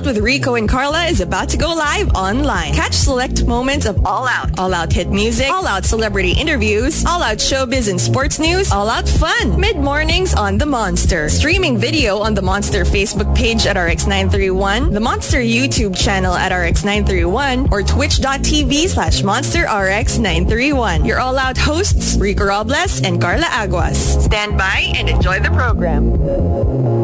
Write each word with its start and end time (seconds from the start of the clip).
Out 0.00 0.06
with 0.06 0.18
Rico 0.18 0.54
and 0.54 0.66
Carla 0.66 1.04
is 1.04 1.20
about 1.20 1.50
to 1.50 1.58
go 1.58 1.74
live 1.74 2.08
online. 2.14 2.72
Catch 2.72 2.94
select 2.94 3.44
moments 3.44 3.84
of 3.84 4.06
All 4.06 4.26
Out, 4.26 4.58
All 4.58 4.72
Out 4.72 4.90
hit 4.90 5.10
music, 5.10 5.50
All 5.50 5.66
Out 5.66 5.84
celebrity 5.84 6.32
interviews, 6.32 7.04
All 7.04 7.22
Out 7.22 7.36
showbiz 7.36 7.90
and 7.90 8.00
sports 8.00 8.38
news, 8.38 8.72
All 8.72 8.88
Out 8.88 9.06
fun. 9.06 9.60
Mid-mornings 9.60 10.32
on 10.32 10.56
The 10.56 10.64
Monster. 10.64 11.28
Streaming 11.28 11.76
video 11.76 12.16
on 12.16 12.32
The 12.32 12.40
Monster 12.40 12.84
Facebook 12.84 13.36
page 13.36 13.66
at 13.66 13.76
RX931, 13.76 14.94
The 14.94 15.00
Monster 15.00 15.40
YouTube 15.40 15.94
channel 15.94 16.32
at 16.32 16.50
RX931, 16.50 17.70
or 17.70 17.82
twitch.tv 17.82 18.88
slash 18.88 19.20
MonsterRX931. 19.20 21.06
Your 21.06 21.20
All 21.20 21.36
Out 21.36 21.58
hosts, 21.58 22.16
Rico 22.16 22.46
Robles 22.46 23.02
and 23.02 23.20
Carla 23.20 23.48
Aguas. 23.50 24.24
Stand 24.24 24.56
by 24.56 24.92
and 24.96 25.10
enjoy 25.10 25.40
the 25.40 25.50
program. 25.50 26.99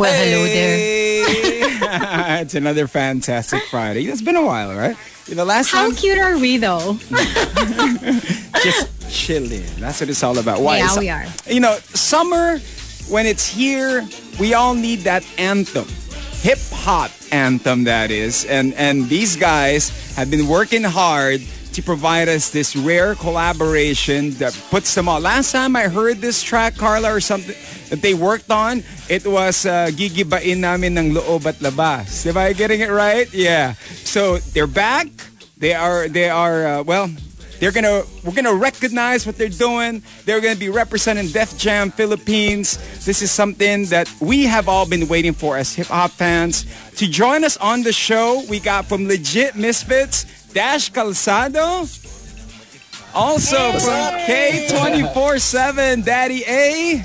Well, 0.00 0.14
hello 0.14 0.44
there. 0.46 2.40
it's 2.40 2.54
another 2.54 2.86
fantastic 2.86 3.62
Friday. 3.64 4.06
It's 4.06 4.22
been 4.22 4.34
a 4.34 4.42
while, 4.42 4.74
right? 4.74 4.96
Know, 5.30 5.44
last 5.44 5.70
How 5.70 5.88
time 5.88 5.94
cute 5.94 6.18
are 6.18 6.38
we, 6.38 6.56
though? 6.56 6.94
just 8.62 9.10
chilling. 9.10 9.66
That's 9.76 10.00
what 10.00 10.08
it's 10.08 10.22
all 10.22 10.38
about. 10.38 10.62
Why? 10.62 10.78
Yeah, 10.78 10.98
we 10.98 11.10
are. 11.10 11.26
You 11.46 11.60
know, 11.60 11.76
summer 11.92 12.60
when 13.10 13.26
it's 13.26 13.46
here, 13.46 14.08
we 14.40 14.54
all 14.54 14.72
need 14.72 15.00
that 15.00 15.22
anthem, 15.36 15.84
hip 16.40 16.58
hop 16.72 17.10
anthem 17.30 17.84
that 17.84 18.10
is, 18.10 18.46
and 18.46 18.72
and 18.74 19.06
these 19.06 19.36
guys 19.36 20.14
have 20.16 20.30
been 20.30 20.48
working 20.48 20.82
hard 20.82 21.42
to 21.72 21.82
provide 21.82 22.28
us 22.28 22.50
this 22.50 22.74
rare 22.74 23.14
collaboration 23.14 24.30
that 24.42 24.54
puts 24.70 24.94
them 24.94 25.08
all. 25.08 25.20
Last 25.20 25.52
time 25.52 25.76
I 25.76 25.88
heard 25.88 26.18
this 26.18 26.42
track, 26.42 26.76
Carla, 26.76 27.12
or 27.12 27.20
something 27.20 27.54
that 27.90 28.02
they 28.02 28.14
worked 28.14 28.50
on, 28.50 28.82
it 29.08 29.26
was 29.26 29.66
uh, 29.66 29.90
Gigibain 29.92 30.58
namin 30.58 30.96
ng 30.96 31.14
loob 31.14 31.46
at 31.46 31.56
labas. 31.56 32.26
Am 32.26 32.36
I 32.36 32.52
getting 32.52 32.80
it 32.80 32.90
right? 32.90 33.32
Yeah. 33.32 33.74
So 34.04 34.38
they're 34.38 34.66
back. 34.66 35.06
They 35.58 35.74
are, 35.74 36.08
they 36.08 36.30
are, 36.30 36.66
uh, 36.66 36.82
well, 36.82 37.10
they're 37.60 37.72
gonna, 37.72 38.04
we're 38.24 38.32
gonna 38.32 38.54
recognize 38.54 39.26
what 39.26 39.36
they're 39.36 39.52
doing. 39.52 40.02
They're 40.24 40.40
gonna 40.40 40.56
be 40.56 40.70
representing 40.70 41.28
Def 41.28 41.58
Jam 41.58 41.90
Philippines. 41.90 42.78
This 43.04 43.20
is 43.20 43.30
something 43.30 43.84
that 43.86 44.10
we 44.18 44.44
have 44.44 44.66
all 44.66 44.88
been 44.88 45.06
waiting 45.08 45.34
for 45.34 45.58
as 45.58 45.74
hip 45.74 45.88
hop 45.88 46.10
fans. 46.10 46.64
To 46.96 47.06
join 47.06 47.44
us 47.44 47.58
on 47.58 47.82
the 47.82 47.92
show, 47.92 48.42
we 48.48 48.60
got 48.60 48.86
from 48.86 49.06
Legit 49.06 49.56
Misfits, 49.56 50.24
Dash 50.52 50.90
Calzado. 50.92 51.88
Also 53.14 53.56
from 53.72 54.18
K24-7, 54.26 56.04
Daddy 56.04 56.44
A. 56.46 57.04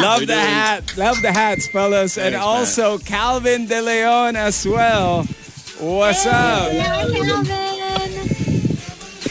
Love 0.00 0.26
the 0.26 0.34
hat. 0.36 0.96
Love 0.96 1.20
the 1.22 1.32
hats, 1.32 1.68
fellas. 1.68 2.16
and 2.18 2.34
Thanks, 2.34 2.44
also 2.44 2.98
Calvin 2.98 3.66
De 3.66 3.80
Leon 3.82 4.36
as 4.36 4.66
well. 4.66 5.24
What's 5.80 6.24
up? 6.26 6.70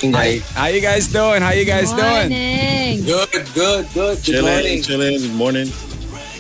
Hi. 0.04 0.40
How 0.54 0.68
you 0.68 0.82
guys 0.82 1.08
doing? 1.08 1.42
How 1.42 1.52
you 1.52 1.66
guys 1.66 1.92
doing? 1.92 3.04
Good, 3.06 3.30
good, 3.54 3.54
good. 3.54 3.88
Good 3.94 4.24
Chilling, 4.24 4.44
morning. 4.54 4.82
chilling. 4.84 5.18
Good 5.20 5.34
morning. 5.36 5.68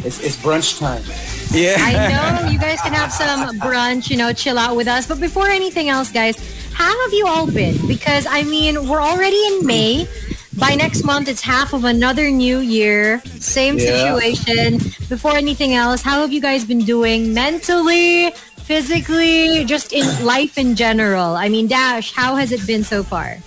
It's, 0.03 0.19
it's 0.19 0.35
brunch 0.35 0.79
time. 0.79 1.03
Yeah. 1.51 1.75
I 1.79 2.41
know 2.43 2.49
you 2.49 2.59
guys 2.59 2.81
can 2.81 2.93
have 2.93 3.11
some 3.11 3.59
brunch, 3.59 4.09
you 4.09 4.17
know, 4.17 4.33
chill 4.33 4.57
out 4.57 4.75
with 4.75 4.87
us. 4.87 5.07
But 5.07 5.19
before 5.19 5.47
anything 5.47 5.89
else, 5.89 6.11
guys, 6.11 6.35
how 6.73 6.91
have 7.03 7.13
you 7.13 7.27
all 7.27 7.49
been? 7.51 7.75
Because, 7.87 8.25
I 8.25 8.43
mean, 8.43 8.87
we're 8.87 9.01
already 9.01 9.39
in 9.47 9.65
May. 9.65 10.07
By 10.57 10.75
next 10.75 11.03
month, 11.03 11.27
it's 11.29 11.41
half 11.41 11.73
of 11.73 11.85
another 11.85 12.29
new 12.29 12.59
year. 12.59 13.21
Same 13.39 13.77
Yeah. 13.77 13.85
situation. 13.85 14.77
Before 15.09 15.35
anything 15.35 15.73
else, 15.73 16.01
how 16.01 16.21
have 16.21 16.31
you 16.33 16.41
guys 16.41 16.65
been 16.65 16.83
doing 16.85 17.33
mentally, 17.33 18.31
physically, 18.63 19.63
just 19.65 19.93
in 19.93 20.05
life 20.25 20.57
in 20.57 20.75
general? 20.75 21.35
I 21.35 21.49
mean, 21.49 21.67
Dash, 21.67 22.13
how 22.13 22.35
has 22.35 22.51
it 22.51 22.65
been 22.67 22.83
so 22.83 23.01
far? 23.03 23.37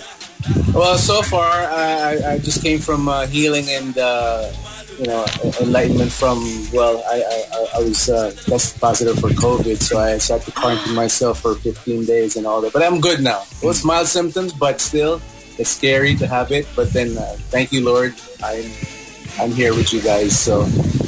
Well, 0.75 0.99
so 0.99 1.23
far, 1.23 1.49
I, 1.51 2.19
I- 2.25 2.33
I 2.33 2.39
just 2.39 2.63
came 2.63 2.79
from 2.81 3.09
uh, 3.09 3.27
healing 3.27 3.69
and, 3.71 3.97
uh, 3.97 4.51
you 4.99 5.07
know, 5.07 5.25
enlightenment 5.61 6.13
from, 6.13 6.39
well, 6.73 7.03
I, 7.11 7.17
I, 7.23 7.45
I- 7.59 7.69
I 7.75 7.79
was 7.83 8.09
uh, 8.09 8.31
tested 8.47 8.81
positive 8.81 9.19
for 9.19 9.31
COVID, 9.31 9.83
so 9.83 9.99
I 9.99 10.11
had 10.11 10.21
to 10.43 10.53
quarantine 10.53 10.95
myself 10.95 11.41
for 11.41 11.55
15 11.57 12.05
days 12.05 12.37
and 12.37 12.47
all 12.47 12.61
that. 12.61 12.73
But 12.73 12.83
I'm 12.85 13.01
good 13.01 13.21
now. 13.21 13.43
It 13.63 13.67
was 13.67 13.85
mild 13.85 14.07
symptoms, 14.07 14.53
but 14.53 14.81
still, 14.81 15.21
it's 15.59 15.71
scary 15.71 16.15
to 16.17 16.27
have 16.29 16.53
it. 16.53 16.69
But 16.77 16.93
then, 16.93 17.19
uh, 17.19 17.35
thank 17.51 17.73
you, 17.73 17.85
Lord. 17.85 18.15
I'm, 18.45 18.65
I'm 19.41 19.51
here 19.51 19.75
with 19.75 19.93
you 19.93 20.01
guys. 20.03 20.39
So 20.39 20.63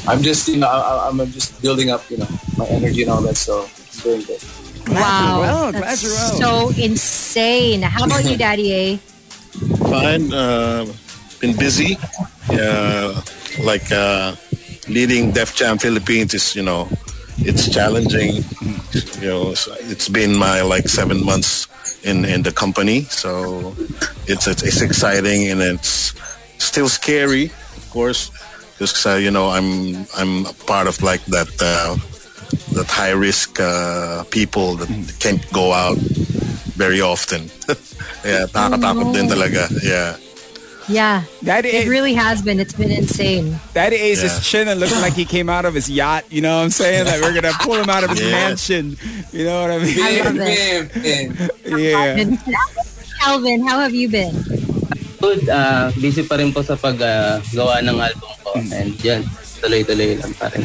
I'm 0.07 0.21
just, 0.21 0.47
you 0.49 0.57
know, 0.57 0.67
I, 0.67 1.07
I'm 1.07 1.17
just 1.31 1.61
building 1.61 1.89
up, 1.89 2.03
you 2.11 2.17
know, 2.17 2.27
my 2.57 2.65
energy 2.67 3.03
and 3.03 3.11
all 3.11 3.21
that. 3.21 3.37
So 3.37 3.63
I'm 3.63 4.01
doing 4.03 4.21
good. 4.27 4.43
Wow. 4.89 5.39
well, 5.41 5.71
that's 5.71 6.01
so 6.37 6.69
insane. 6.77 7.81
How 7.81 8.03
about 8.05 8.25
you, 8.25 8.37
Daddy 8.37 8.73
A? 8.73 8.97
Fine. 9.87 10.33
Uh, 10.33 10.85
been 11.39 11.55
busy. 11.55 11.97
Uh, 12.49 13.21
like 13.59 13.91
uh, 13.91 14.35
leading 14.87 15.31
Def 15.31 15.55
Jam 15.55 15.77
Philippines 15.77 16.33
is, 16.33 16.55
you 16.55 16.63
know, 16.63 16.87
it's 17.39 17.69
challenging. 17.69 18.43
You 19.21 19.27
know, 19.27 19.51
it's- 19.51 19.67
it's 19.91 20.09
been 20.09 20.35
my 20.37 20.61
like 20.61 20.87
seven 20.89 21.23
months 21.25 21.67
in 22.03 22.25
in 22.25 22.43
the 22.43 22.51
company, 22.51 23.05
so 23.09 23.73
it's 24.27 24.47
it's, 24.47 24.63
it's 24.63 24.81
exciting 24.81 25.49
and 25.51 25.61
it's 25.61 26.13
still 26.57 26.89
scary, 26.89 27.45
of 27.77 27.85
course, 27.89 28.31
because 28.77 29.05
uh, 29.05 29.15
you 29.17 29.31
know 29.31 29.49
I'm 29.49 30.05
I'm 30.17 30.45
a 30.45 30.53
part 30.65 30.87
of 30.87 31.01
like 31.03 31.23
that 31.33 31.49
uh, 31.61 31.97
that 32.73 32.87
high 32.89 33.11
risk 33.13 33.59
uh, 33.59 34.23
people 34.29 34.75
that 34.77 34.89
can't 35.19 35.41
go 35.51 35.73
out 35.73 35.97
very 36.77 37.01
often. 37.01 37.49
yeah, 38.25 38.45
nakakatakot 38.53 39.13
din 39.13 39.25
talaga. 39.29 39.65
Yeah. 39.83 40.15
Yeah. 40.87 41.23
Daddy 41.43 41.69
It 41.69 41.87
really 41.89 42.13
has 42.15 42.41
been. 42.41 42.59
It's 42.59 42.73
been 42.73 42.91
insane. 42.91 43.59
Daddy 43.73 43.97
A's 43.97 44.23
Yeah. 44.23 44.31
is 44.31 44.39
chin 44.47 44.67
and 44.67 44.79
looking 44.79 45.01
like 45.01 45.13
he 45.13 45.25
came 45.25 45.49
out 45.49 45.65
of 45.65 45.73
his 45.75 45.89
yacht. 45.89 46.23
You 46.29 46.41
know 46.41 46.57
what 46.57 46.63
I'm 46.63 46.69
saying? 46.71 47.05
Like 47.05 47.21
we're 47.21 47.33
gonna 47.33 47.53
pull 47.61 47.75
him 47.75 47.89
out 47.89 48.03
of 48.03 48.11
his 48.11 48.21
Yeah. 48.21 48.31
mansion. 48.31 48.97
You 49.31 49.43
know 49.45 49.61
what 49.61 49.71
I 49.71 49.77
mean? 49.79 49.97
I 49.99 50.11
love 50.23 50.35
it. 50.39 50.89
bam, 50.95 51.27
bam. 51.35 51.79
Yeah. 51.79 52.37
Calvin, 53.19 53.67
how 53.67 53.79
have 53.79 53.93
you 53.93 54.07
been? 54.09 54.31
Good, 55.19 55.49
ah, 55.49 55.91
busy 55.99 56.23
pa 56.23 56.35
rin 56.37 56.53
po 56.53 56.61
sa 56.61 56.77
paggawa 56.77 57.81
ng 57.81 57.97
album 57.99 58.31
ko. 58.45 58.53
And 58.71 58.93
yan, 59.03 59.25
tuloy-tuloy 59.59 60.21
lang 60.21 60.33
pa 60.37 60.47
rin. 60.53 60.63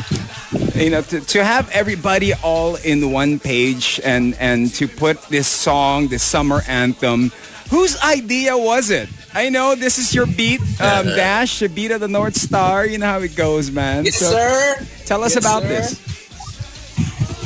you 0.77 0.89
know 0.91 1.03
to, 1.03 1.21
to 1.21 1.45
have 1.45 1.69
everybody 1.71 2.33
all 2.43 2.77
in 2.81 3.11
one 3.13 3.39
page 3.39 4.01
and 4.05 4.35
and 4.41 4.73
to 4.73 4.89
put 4.89 5.21
this 5.29 5.47
song 5.47 6.09
this 6.09 6.23
summer 6.25 6.63
anthem 6.67 7.31
whose 7.69 7.97
idea 8.01 8.57
was 8.57 8.89
it 8.89 9.09
i 9.35 9.49
know 9.49 9.75
this 9.75 9.99
is 9.99 10.15
your 10.15 10.27
beat 10.27 10.61
um, 10.81 11.07
dash 11.07 11.59
the 11.61 11.69
beat 11.69 11.91
of 11.91 12.01
the 12.01 12.09
north 12.09 12.37
star 12.37 12.87
you 12.87 12.99
know 12.99 13.07
how 13.07 13.21
it 13.21 13.35
goes 13.37 13.71
man 13.71 14.05
Yes, 14.05 14.17
So 14.17 14.31
sir. 14.31 14.87
tell 15.07 15.23
us 15.25 15.35
Yes, 15.35 15.45
about 15.45 15.63
sir. 15.63 15.69
this 15.69 16.01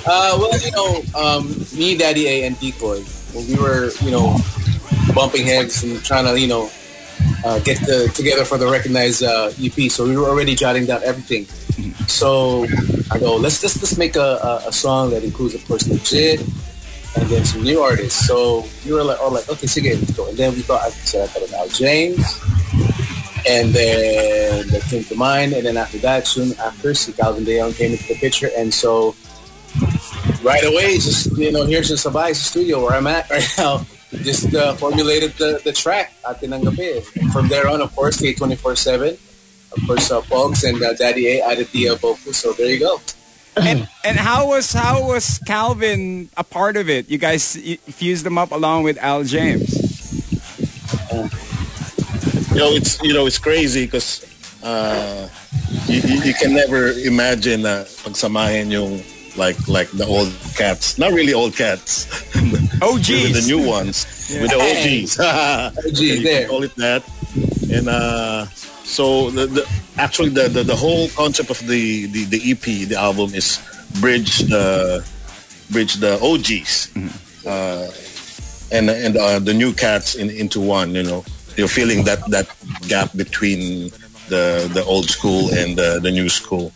Uh, 0.06 0.38
well, 0.38 0.54
you 0.62 0.70
know, 0.70 1.02
um, 1.18 1.50
me, 1.76 1.96
Daddy 1.98 2.28
A, 2.28 2.46
and 2.46 2.54
Decoy, 2.60 3.02
when 3.34 3.42
we 3.48 3.56
were, 3.58 3.90
you 4.06 4.12
know, 4.12 4.38
bumping 5.16 5.44
heads 5.46 5.82
and 5.82 5.98
trying 6.04 6.24
to, 6.30 6.38
you 6.38 6.46
know, 6.46 6.70
uh, 7.44 7.58
get 7.66 7.80
the, 7.80 8.06
together 8.14 8.44
for 8.44 8.56
the 8.56 8.70
recognized 8.70 9.24
uh, 9.24 9.50
EP, 9.60 9.90
so 9.90 10.06
we 10.06 10.16
were 10.16 10.28
already 10.30 10.54
jotting 10.54 10.86
down 10.86 11.02
everything. 11.02 11.44
So 12.06 12.66
I 13.10 13.18
go, 13.18 13.34
let's 13.34 13.60
just 13.60 13.82
let's 13.82 13.98
make 13.98 14.14
a, 14.14 14.38
a, 14.62 14.68
a 14.68 14.72
song 14.72 15.10
that 15.10 15.24
includes, 15.24 15.54
of 15.58 15.66
course, 15.66 15.88
legit, 15.88 16.38
and 17.18 17.26
then 17.26 17.44
some 17.44 17.64
new 17.64 17.80
artists. 17.82 18.28
So 18.30 18.62
we 18.86 18.92
were 18.94 19.02
like, 19.02 19.18
all 19.18 19.32
like, 19.34 19.48
okay, 19.50 19.66
sige, 19.66 19.90
let's 19.98 20.12
go. 20.14 20.28
And 20.28 20.38
then 20.38 20.54
we 20.54 20.62
thought, 20.62 20.82
I 20.86 20.90
said, 20.90 21.28
I 21.34 21.40
Al 21.42 21.45
James, 21.78 22.40
and 23.46 23.72
then 23.72 24.66
that 24.68 24.82
came 24.88 25.04
to 25.04 25.14
mind. 25.14 25.52
And 25.52 25.66
then 25.66 25.76
after 25.76 25.98
that, 25.98 26.26
soon 26.26 26.52
after, 26.58 26.94
see 26.94 27.12
Calvin 27.12 27.44
DeYoung 27.44 27.76
came 27.76 27.92
into 27.92 28.06
the 28.08 28.16
picture, 28.16 28.50
and 28.56 28.72
so 28.72 29.14
right 30.42 30.64
away, 30.64 30.94
just 30.96 31.36
you 31.36 31.52
know, 31.52 31.64
here's 31.64 31.88
the 31.88 31.96
Sabay 31.96 32.34
studio 32.34 32.82
where 32.82 32.92
I'm 32.92 33.06
at 33.06 33.28
right 33.34 33.48
now. 33.58 33.86
Just 34.22 34.54
uh, 34.54 34.74
formulated 34.74 35.32
the, 35.32 35.60
the 35.64 35.72
track 35.72 36.14
Atin 36.28 36.52
ng 36.52 36.62
Gabi. 36.62 37.02
From 37.32 37.48
there 37.48 37.68
on, 37.68 37.82
of 37.82 37.94
course, 37.94 38.16
K24-7, 38.18 39.12
of 39.76 39.86
course, 39.86 40.10
uh, 40.10 40.22
Pogs 40.22 40.62
and 40.62 40.80
uh, 40.82 40.94
Daddy 40.94 41.38
A 41.38 41.42
added 41.42 41.66
the 41.72 41.90
uh, 41.90 41.94
vocals. 41.96 42.36
So 42.36 42.52
there 42.52 42.70
you 42.70 42.78
go. 42.78 43.00
and 43.56 43.88
and 44.04 44.18
how 44.18 44.48
was 44.48 44.72
how 44.72 45.02
was 45.08 45.40
calvin 45.46 46.28
a 46.36 46.44
part 46.44 46.76
of 46.76 46.90
it 46.90 47.08
you 47.08 47.16
guys 47.16 47.56
fused 47.88 48.22
them 48.22 48.36
up 48.36 48.52
along 48.52 48.82
with 48.84 48.98
al 48.98 49.24
james 49.24 49.72
you 52.56 52.62
know 52.62 52.72
it's 52.72 53.02
you 53.02 53.12
know 53.12 53.26
it's 53.26 53.38
crazy 53.38 53.84
because 53.84 54.24
uh, 54.64 55.28
you, 55.86 56.00
you, 56.00 56.32
you 56.32 56.34
can 56.34 56.54
never 56.54 56.88
imagine 57.04 57.62
na 57.62 57.84
pagsamahin 58.00 58.72
yung 58.72 59.04
like 59.36 59.60
like 59.68 59.90
the 59.92 60.06
old 60.06 60.32
cats. 60.56 60.96
Not 60.96 61.12
really 61.12 61.34
old 61.34 61.54
cats. 61.54 62.08
OGs. 62.80 63.08
with 63.08 63.36
the 63.36 63.44
new 63.46 63.60
ones. 63.60 64.08
With 64.40 64.50
the 64.50 64.56
OGs. 64.56 65.20
OG, 65.20 65.98
you 66.00 66.22
there. 66.24 66.48
call 66.48 66.64
it 66.64 66.74
that. 66.76 67.04
And 67.68 67.88
uh, 67.88 68.46
so 68.88 69.28
the, 69.30 69.46
the 69.46 69.62
actually 69.98 70.30
the, 70.30 70.48
the, 70.48 70.62
the 70.62 70.76
whole 70.76 71.08
concept 71.10 71.50
of 71.50 71.60
the, 71.66 72.06
the, 72.06 72.24
the 72.24 72.40
EP, 72.50 72.88
the 72.88 72.96
album 72.96 73.34
is 73.34 73.60
bridge 74.00 74.48
the 74.48 75.04
bridge 75.70 75.94
the 75.94 76.16
OGs 76.22 76.96
uh, 77.46 77.90
and 78.72 78.88
and 78.88 79.16
uh, 79.16 79.38
the 79.38 79.52
new 79.52 79.72
cats 79.72 80.14
in, 80.14 80.30
into 80.30 80.60
one. 80.60 80.94
You 80.94 81.02
know, 81.02 81.24
you're 81.56 81.68
feeling 81.68 82.04
that 82.04 82.20
that 82.30 82.46
gap 82.88 83.10
between 83.16 83.90
the 84.28 84.68
the 84.72 84.84
old 84.84 85.08
school 85.10 85.50
and 85.54 85.76
the, 85.76 86.00
the 86.02 86.10
new 86.10 86.28
school. 86.28 86.72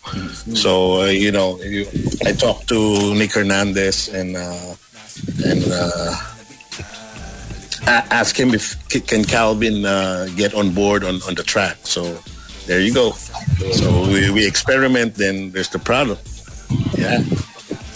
So 0.53 1.01
uh, 1.01 1.05
you 1.07 1.31
know, 1.31 1.59
you, 1.61 1.85
I 2.25 2.31
talked 2.33 2.67
to 2.69 3.13
Nick 3.15 3.33
Hernandez 3.33 4.07
and 4.09 4.35
uh, 4.37 4.75
and 5.45 5.63
uh, 5.71 6.15
ask 7.87 8.37
him 8.39 8.53
if 8.53 8.75
can 9.07 9.23
Calvin 9.23 9.85
uh, 9.85 10.27
get 10.35 10.53
on 10.53 10.71
board 10.73 11.03
on, 11.03 11.21
on 11.27 11.35
the 11.35 11.43
track. 11.43 11.77
So 11.83 12.17
there 12.67 12.79
you 12.79 12.93
go. 12.93 13.11
So 13.73 14.07
we, 14.07 14.29
we 14.31 14.47
experiment, 14.47 15.15
then 15.15 15.51
there's 15.51 15.69
the 15.69 15.79
product. 15.79 16.21
Yeah. 16.97 17.23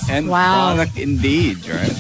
And 0.10 0.28
Wow. 0.30 0.76
product 0.76 0.98
indeed, 0.98 1.68
right? 1.68 1.96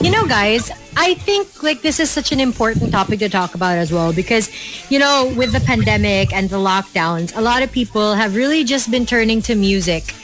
You 0.00 0.10
know, 0.10 0.26
guys, 0.26 0.70
I 0.96 1.14
think 1.14 1.62
like 1.62 1.82
this 1.82 2.00
is 2.00 2.10
such 2.10 2.32
an 2.32 2.40
important 2.40 2.90
topic 2.90 3.18
to 3.20 3.28
talk 3.28 3.54
about 3.54 3.76
as 3.76 3.92
well 3.92 4.12
because, 4.14 4.50
you 4.90 4.98
know, 4.98 5.32
with 5.36 5.52
the 5.52 5.60
pandemic 5.60 6.32
and 6.32 6.48
the 6.48 6.56
lockdowns, 6.56 7.36
a 7.36 7.40
lot 7.40 7.62
of 7.62 7.70
people 7.70 8.14
have 8.14 8.34
really 8.34 8.64
just 8.64 8.90
been 8.90 9.04
turning 9.04 9.42
to 9.42 9.54
music 9.54 10.14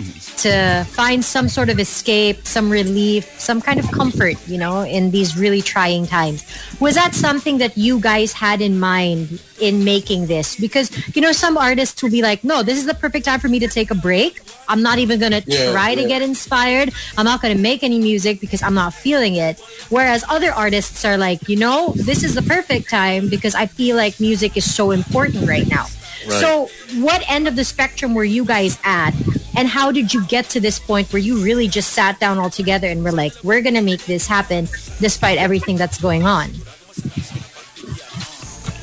to 0.42 0.84
find 0.90 1.24
some 1.24 1.48
sort 1.48 1.68
of 1.68 1.78
escape, 1.78 2.46
some 2.46 2.70
relief, 2.70 3.24
some 3.40 3.60
kind 3.60 3.78
of 3.78 3.90
comfort, 3.90 4.36
you 4.48 4.58
know, 4.58 4.82
in 4.82 5.10
these 5.10 5.36
really 5.36 5.62
trying 5.62 6.06
times. 6.06 6.44
Was 6.80 6.94
that 6.94 7.14
something 7.14 7.58
that 7.58 7.76
you 7.78 8.00
guys 8.00 8.32
had 8.32 8.60
in 8.60 8.78
mind 8.78 9.40
in 9.60 9.84
making 9.84 10.26
this? 10.26 10.56
Because, 10.58 10.90
you 11.14 11.22
know, 11.22 11.32
some 11.32 11.56
artists 11.56 12.02
will 12.02 12.10
be 12.10 12.22
like, 12.22 12.42
no, 12.44 12.62
this 12.62 12.78
is 12.78 12.86
the 12.86 12.94
perfect 12.94 13.24
time 13.24 13.40
for 13.40 13.48
me 13.48 13.58
to 13.60 13.68
take 13.68 13.90
a 13.90 13.94
break. 13.94 14.40
I'm 14.68 14.82
not 14.82 14.98
even 14.98 15.20
going 15.20 15.32
to 15.32 15.42
Yeah, 15.46 15.72
try 15.72 15.94
to 15.94 16.06
get 16.06 16.22
inspired. 16.22 16.92
I'm 17.16 17.24
not 17.24 17.40
going 17.42 17.56
to 17.56 17.62
make 17.62 17.82
any 17.82 17.98
music 17.98 18.40
because 18.40 18.62
I'm 18.62 18.74
not 18.74 18.94
feeling 18.94 19.36
it. 19.36 19.60
Whereas 19.90 20.24
other 20.28 20.52
artists 20.52 21.04
are 21.04 21.16
like, 21.16 21.48
you 21.48 21.56
know, 21.56 21.92
this 21.94 22.22
is 22.24 22.34
the 22.34 22.42
perfect 22.42 22.90
time 22.90 23.28
because 23.28 23.54
I 23.54 23.66
feel 23.66 23.96
like 23.96 24.18
music 24.20 24.56
is 24.56 24.66
so 24.74 24.90
important 24.90 25.48
right 25.48 25.66
now. 25.68 25.86
Right. 26.28 26.40
So, 26.40 26.70
what 27.02 27.24
end 27.28 27.48
of 27.48 27.56
the 27.56 27.64
spectrum 27.64 28.14
were 28.14 28.22
you 28.22 28.44
guys 28.44 28.78
at? 28.84 29.10
And 29.56 29.68
how 29.68 29.92
did 29.92 30.12
you 30.14 30.24
get 30.26 30.46
to 30.50 30.60
this 30.60 30.78
point 30.78 31.12
where 31.12 31.20
you 31.20 31.42
really 31.42 31.68
just 31.68 31.92
sat 31.92 32.18
down 32.20 32.38
all 32.38 32.50
together 32.50 32.88
and 32.88 33.04
were 33.04 33.12
like, 33.12 33.32
we're 33.42 33.60
going 33.60 33.74
to 33.74 33.82
make 33.82 34.04
this 34.06 34.26
happen 34.26 34.66
despite 35.00 35.38
everything 35.38 35.76
that's 35.76 36.00
going 36.00 36.24
on? 36.24 36.50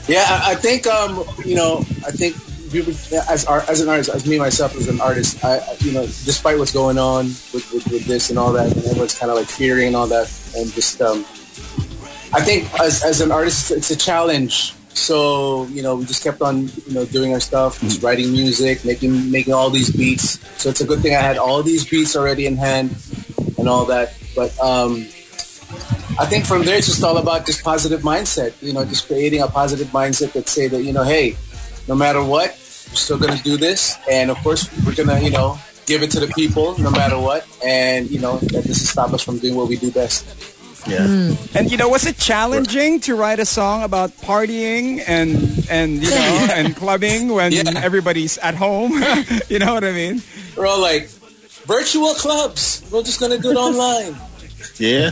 Yeah, 0.07 0.25
I, 0.43 0.55
think 0.55 0.87
um, 0.87 1.23
you 1.45 1.55
know, 1.55 1.79
I 2.05 2.11
think 2.11 2.35
as 3.29 3.45
as 3.45 3.81
an 3.81 3.89
artist, 3.89 4.09
as 4.09 4.25
me 4.27 4.37
myself 4.39 4.75
as 4.75 4.87
an 4.87 4.99
artist, 5.01 5.43
I- 5.43 5.61
you 5.79 5.91
know, 5.91 6.01
despite 6.01 6.57
what's 6.57 6.71
going 6.73 6.97
on 6.97 7.25
with, 7.53 7.71
with, 7.73 7.87
with 7.91 8.05
this 8.05 8.29
and 8.29 8.39
all 8.39 8.51
that, 8.53 8.71
and 8.75 8.85
everyone's 8.85 9.17
kind 9.17 9.31
of 9.31 9.37
like 9.37 9.47
fearing 9.47 9.87
and 9.87 9.95
all 9.95 10.07
that, 10.07 10.31
and 10.55 10.71
just 10.73 11.01
um, 11.01 11.25
I 12.33 12.41
think 12.41 12.71
as 12.79 13.03
as 13.03 13.21
an 13.21 13.31
artist, 13.31 13.71
it's 13.71 13.91
a 13.91 13.95
challenge. 13.95 14.73
So 14.93 15.65
you 15.67 15.81
know, 15.81 15.95
we 15.95 16.05
just 16.05 16.23
kept 16.23 16.41
on 16.41 16.67
you 16.67 16.93
know 16.93 17.05
doing 17.05 17.33
our 17.33 17.39
stuff, 17.39 17.79
just 17.81 18.03
writing 18.03 18.31
music, 18.31 18.83
making 18.85 19.31
making 19.31 19.53
all 19.53 19.69
these 19.69 19.89
beats. 19.89 20.39
So 20.61 20.69
it's 20.69 20.81
a 20.81 20.85
good 20.85 20.99
thing 21.01 21.15
I 21.15 21.21
had 21.21 21.37
all 21.37 21.63
these 21.63 21.87
beats 21.87 22.15
already 22.15 22.45
in 22.45 22.57
hand 22.57 22.95
and 23.57 23.69
all 23.69 23.85
that. 23.85 24.13
But 24.35 24.57
um, 24.59 25.07
I 26.19 26.25
think 26.25 26.45
from 26.45 26.63
there 26.63 26.77
it's 26.77 26.87
just 26.87 27.03
all 27.03 27.17
about 27.17 27.45
just 27.45 27.63
positive 27.63 28.01
mindset. 28.01 28.53
You 28.61 28.73
know, 28.73 28.85
just 28.85 29.07
creating 29.07 29.41
a 29.41 29.47
positive 29.47 29.87
mindset 29.87 30.33
that 30.33 30.49
say 30.49 30.67
that 30.67 30.83
you 30.83 30.93
know, 30.93 31.03
hey, 31.03 31.37
no 31.87 31.95
matter 31.95 32.23
what, 32.23 32.49
we're 32.89 32.95
still 32.95 33.17
gonna 33.17 33.41
do 33.41 33.57
this, 33.57 33.97
and 34.09 34.29
of 34.29 34.37
course 34.37 34.69
we're 34.85 34.95
gonna 34.95 35.19
you 35.21 35.29
know 35.29 35.57
give 35.85 36.03
it 36.03 36.11
to 36.11 36.19
the 36.19 36.27
people 36.27 36.77
no 36.79 36.91
matter 36.91 37.17
what, 37.19 37.47
and 37.63 38.09
you 38.09 38.19
know 38.19 38.37
that 38.37 38.65
doesn't 38.65 38.75
stop 38.75 39.13
us 39.13 39.21
from 39.21 39.37
doing 39.39 39.55
what 39.55 39.67
we 39.67 39.77
do 39.77 39.91
best. 39.91 40.25
Yeah. 40.87 41.05
Hmm. 41.05 41.33
And 41.57 41.69
you 41.71 41.77
know, 41.77 41.89
was 41.89 42.05
it 42.05 42.17
challenging 42.17 42.99
to 43.01 43.15
write 43.15 43.39
a 43.39 43.45
song 43.45 43.83
about 43.83 44.11
partying 44.21 45.03
and 45.07 45.65
and 45.69 46.01
you 46.03 46.09
know 46.09 46.47
and 46.53 46.75
clubbing 46.75 47.29
when 47.29 47.51
Yeah. 47.51 47.63
everybody's 47.75 48.37
at 48.39 48.55
home? 48.55 48.93
you 49.49 49.59
know 49.59 49.73
what 49.73 49.83
I 49.83 49.91
mean? 49.91 50.21
We're 50.55 50.67
all 50.67 50.81
like 50.81 51.09
virtual 51.67 52.13
clubs. 52.15 52.81
We're 52.91 53.03
just 53.03 53.19
gonna 53.19 53.37
do 53.37 53.51
it 53.51 53.55
online. 53.67 54.15
Yeah. 54.77 55.11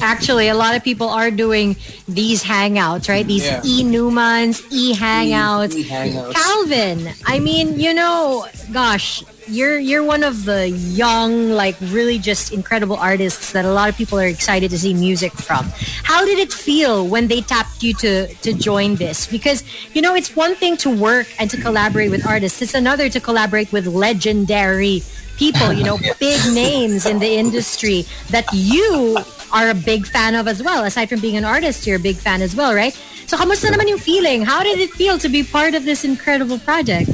Actually, 0.00 0.48
a 0.48 0.54
lot 0.54 0.74
of 0.74 0.82
people 0.82 1.08
are 1.08 1.30
doing 1.30 1.76
these 2.08 2.42
hangouts, 2.42 3.08
right? 3.08 3.26
These 3.26 3.44
Yeah. 3.44 3.60
e 3.64 3.84
Newmans, 3.84 4.62
e 4.70 4.94
hangouts. 4.94 5.74
E-hangouts. 5.74 6.32
Calvin, 6.34 7.08
I 7.26 7.38
mean, 7.38 7.78
you 7.78 7.92
know, 7.92 8.46
gosh, 8.72 9.22
you're 9.48 9.78
you're 9.78 10.02
one 10.04 10.22
of 10.22 10.44
the 10.46 10.68
young, 10.70 11.50
like 11.50 11.76
really 11.90 12.18
just 12.18 12.52
incredible 12.52 12.96
artists 12.96 13.52
that 13.52 13.64
a 13.64 13.72
lot 13.72 13.88
of 13.90 13.96
people 13.96 14.18
are 14.18 14.26
excited 14.26 14.70
to 14.70 14.78
see 14.78 14.94
music 14.94 15.32
from. 15.32 15.70
How 16.04 16.24
did 16.24 16.38
it 16.38 16.52
feel 16.52 17.06
when 17.06 17.28
they 17.28 17.40
tapped 17.42 17.82
you 17.82 17.92
to 17.94 18.32
to 18.34 18.52
join 18.54 18.96
this? 18.96 19.26
Because 19.26 19.62
you 19.92 20.00
know, 20.00 20.14
it's 20.14 20.34
one 20.34 20.54
thing 20.54 20.76
to 20.78 20.90
work 20.90 21.26
and 21.38 21.50
to 21.50 21.56
collaborate 21.60 22.10
with 22.10 22.26
artists. 22.26 22.62
It's 22.62 22.74
another 22.74 23.08
to 23.10 23.20
collaborate 23.20 23.72
with 23.72 23.86
legendary 23.86 25.02
people, 25.42 25.74
you 25.74 25.82
know, 25.82 25.98
big 26.22 26.38
names 26.54 27.02
in 27.02 27.18
the 27.18 27.34
industry 27.34 28.06
that 28.30 28.46
you 28.54 29.18
are 29.50 29.74
a 29.74 29.74
big 29.74 30.06
fan 30.06 30.38
of 30.38 30.46
as 30.46 30.62
well. 30.62 30.86
Aside 30.86 31.10
from 31.10 31.18
being 31.18 31.36
an 31.36 31.44
artist, 31.44 31.82
you're 31.82 31.98
a 31.98 32.06
big 32.10 32.16
fan 32.16 32.42
as 32.42 32.54
well, 32.54 32.70
right? 32.70 32.94
So, 33.26 33.34
kamusta 33.34 33.74
naman 33.74 33.90
yung 33.90 33.98
feeling? 33.98 34.46
How 34.46 34.62
did 34.62 34.78
it 34.78 34.94
feel 34.94 35.18
to 35.18 35.28
be 35.28 35.42
part 35.42 35.74
of 35.74 35.82
this 35.82 36.06
incredible 36.06 36.62
project? 36.62 37.10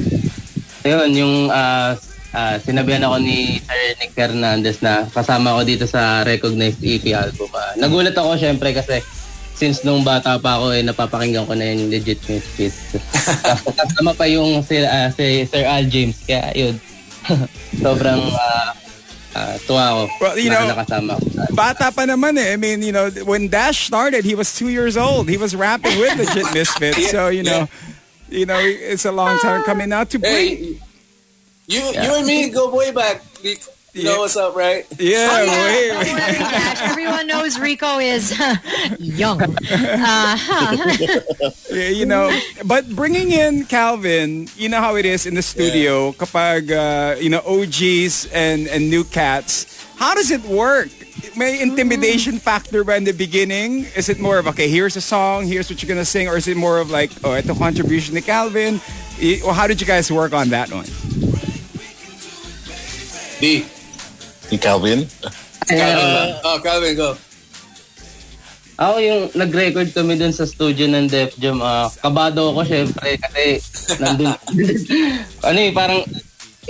Ayun, 0.85 1.09
yung 1.17 1.33
ah, 1.49 1.97
ah, 2.37 2.55
sinabihan 2.61 3.01
ako 3.01 3.17
ni 3.17 3.57
Sir 3.65 3.97
Nick 3.97 4.13
Hernandez 4.13 4.77
na 4.85 5.09
kasama 5.09 5.57
ko 5.57 5.61
dito 5.65 5.89
sa 5.89 6.21
recognized 6.21 6.85
EP 6.85 7.09
album. 7.17 7.49
Ah, 7.57 7.73
nagulat 7.81 8.13
ako 8.13 8.37
syempre 8.37 8.77
kasi 8.77 9.01
since 9.59 9.83
nung 9.83 10.07
bata 10.07 10.39
pa 10.39 10.55
ako 10.55 10.71
eh 10.71 10.85
napapakinggan 10.87 11.43
ko 11.43 11.51
na 11.57 11.67
yung 11.67 11.91
legit 11.91 12.21
music. 12.31 12.71
Tapos 13.43 13.75
kasama 13.83 14.15
pa 14.15 14.23
yung 14.29 14.63
si, 14.63 14.79
ah, 14.85 15.11
si 15.11 15.43
Sir 15.49 15.67
Al 15.67 15.89
James 15.89 16.15
kaya 16.23 16.53
yun. 16.55 16.79
Sobrang 17.83 18.21
tuwa 19.67 19.83
ako 19.89 20.01
Well, 20.21 20.35
you 20.37 20.49
know, 20.49 20.65
nakasama 20.65 21.15
ako. 21.15 21.55
Bata 21.55 21.91
pa 21.93 22.03
naman 22.03 22.37
eh. 22.37 22.53
I 22.53 22.57
mean, 22.57 22.81
you 22.81 22.91
know, 22.91 23.09
when 23.23 23.47
Dash 23.47 23.85
started, 23.87 24.25
he 24.25 24.35
was 24.35 24.53
two 24.55 24.69
years 24.69 24.97
old. 24.97 25.29
He 25.29 25.37
was 25.37 25.55
rapping 25.55 25.97
with 25.99 26.17
the 26.17 26.25
Legit 26.25 26.53
Misfits. 26.53 27.11
So, 27.15 27.29
you 27.29 27.43
know, 27.43 27.67
you 28.29 28.45
know, 28.45 28.59
it's 28.59 29.05
a 29.05 29.11
long 29.11 29.37
time 29.39 29.63
coming 29.63 29.93
out 29.93 30.09
to 30.11 30.19
bring. 30.19 30.33
Hey, 30.33 30.79
you 31.69 31.81
you 31.81 32.11
and 32.17 32.25
me 32.25 32.49
go 32.49 32.73
way 32.73 32.91
back. 32.91 33.21
You 33.99 34.05
know 34.05 34.19
what's 34.23 34.37
up, 34.39 34.55
right? 34.55 34.87
Yeah, 34.97 35.27
Oh, 35.29 35.43
yeah. 35.43 35.65
wait, 35.67 35.87
Don't 35.91 35.99
wait. 35.99 36.39
worry, 36.39 36.89
Everyone 36.89 37.27
knows 37.27 37.59
Rico 37.59 37.99
is 37.99 38.31
young. 38.99 39.41
Uh, 39.43 40.37
huh. 40.39 40.95
Yeah, 41.69 41.89
you 41.89 42.05
know, 42.05 42.31
but 42.65 42.89
bringing 42.95 43.31
in 43.31 43.65
Calvin, 43.65 44.47
you 44.57 44.69
know 44.69 44.79
how 44.81 44.95
it 44.95 45.05
is 45.05 45.25
in 45.27 45.35
the 45.35 45.41
studio 45.43 46.13
kapag, 46.13 46.71
uh, 46.71 47.19
you 47.19 47.29
know, 47.29 47.41
OGs 47.45 48.25
and, 48.33 48.67
and 48.67 48.89
new 48.89 49.03
cats. 49.03 49.67
How 49.97 50.15
does 50.15 50.31
it 50.31 50.41
work? 50.45 50.89
May 51.37 51.61
intimidation 51.61 52.39
factor 52.39 52.83
ba 52.83 52.95
in 52.95 53.03
the 53.03 53.11
beginning? 53.13 53.85
Is 53.95 54.09
it 54.09 54.19
more 54.19 54.39
of, 54.39 54.47
okay, 54.47 54.67
here's 54.69 54.95
a 54.95 55.01
song, 55.01 55.45
here's 55.45 55.69
what 55.69 55.83
you're 55.83 55.87
gonna 55.91 56.05
sing, 56.05 56.27
or 56.27 56.37
is 56.37 56.47
it 56.47 56.57
more 56.57 56.79
of 56.79 56.89
like, 56.89 57.11
oh, 57.23 57.35
ito 57.37 57.53
contribution 57.53 58.15
ni 58.15 58.21
Calvin? 58.21 58.79
I- 59.21 59.41
Or 59.45 59.53
how 59.53 59.67
did 59.67 59.79
you 59.79 59.87
guys 59.87 60.09
work 60.11 60.33
on 60.33 60.49
that 60.49 60.71
one? 60.71 60.87
D. 63.39 63.63
Ni 64.49 64.57
Calvin. 64.57 65.05
Calvin. 65.69 66.29
oh, 66.41 66.57
Calvin, 66.61 66.93
go. 66.97 67.13
Ako 68.79 68.95
yung 69.03 69.21
nag-record 69.35 69.91
kami 69.91 70.15
dun 70.15 70.31
sa 70.31 70.47
studio 70.47 70.87
ng 70.87 71.11
Def 71.11 71.35
Jam. 71.35 71.59
ah, 71.59 71.91
kabado 71.99 72.55
ako 72.55 72.63
syempre 72.63 73.19
kasi 73.19 73.59
nandun. 73.99 74.31
ano 75.51 75.59
eh, 75.59 75.71
parang 75.75 75.99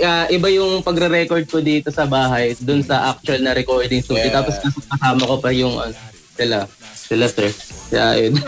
ah, 0.02 0.26
iba 0.26 0.50
yung 0.50 0.82
pagre-record 0.82 1.46
ko 1.46 1.62
dito 1.62 1.94
sa 1.94 2.10
bahay 2.10 2.58
dun 2.58 2.82
sa 2.82 3.14
actual 3.14 3.38
na 3.46 3.54
recording 3.54 4.02
studio. 4.02 4.26
Yeah. 4.26 4.42
Tapos 4.42 4.58
kasama 4.58 5.22
ko 5.22 5.36
pa 5.38 5.54
yung 5.54 5.78
ano, 5.78 5.94
sila. 6.34 6.66
Sila 6.98 7.26
sir. 7.30 7.50
Kaya 7.94 8.06
yun. 8.26 8.34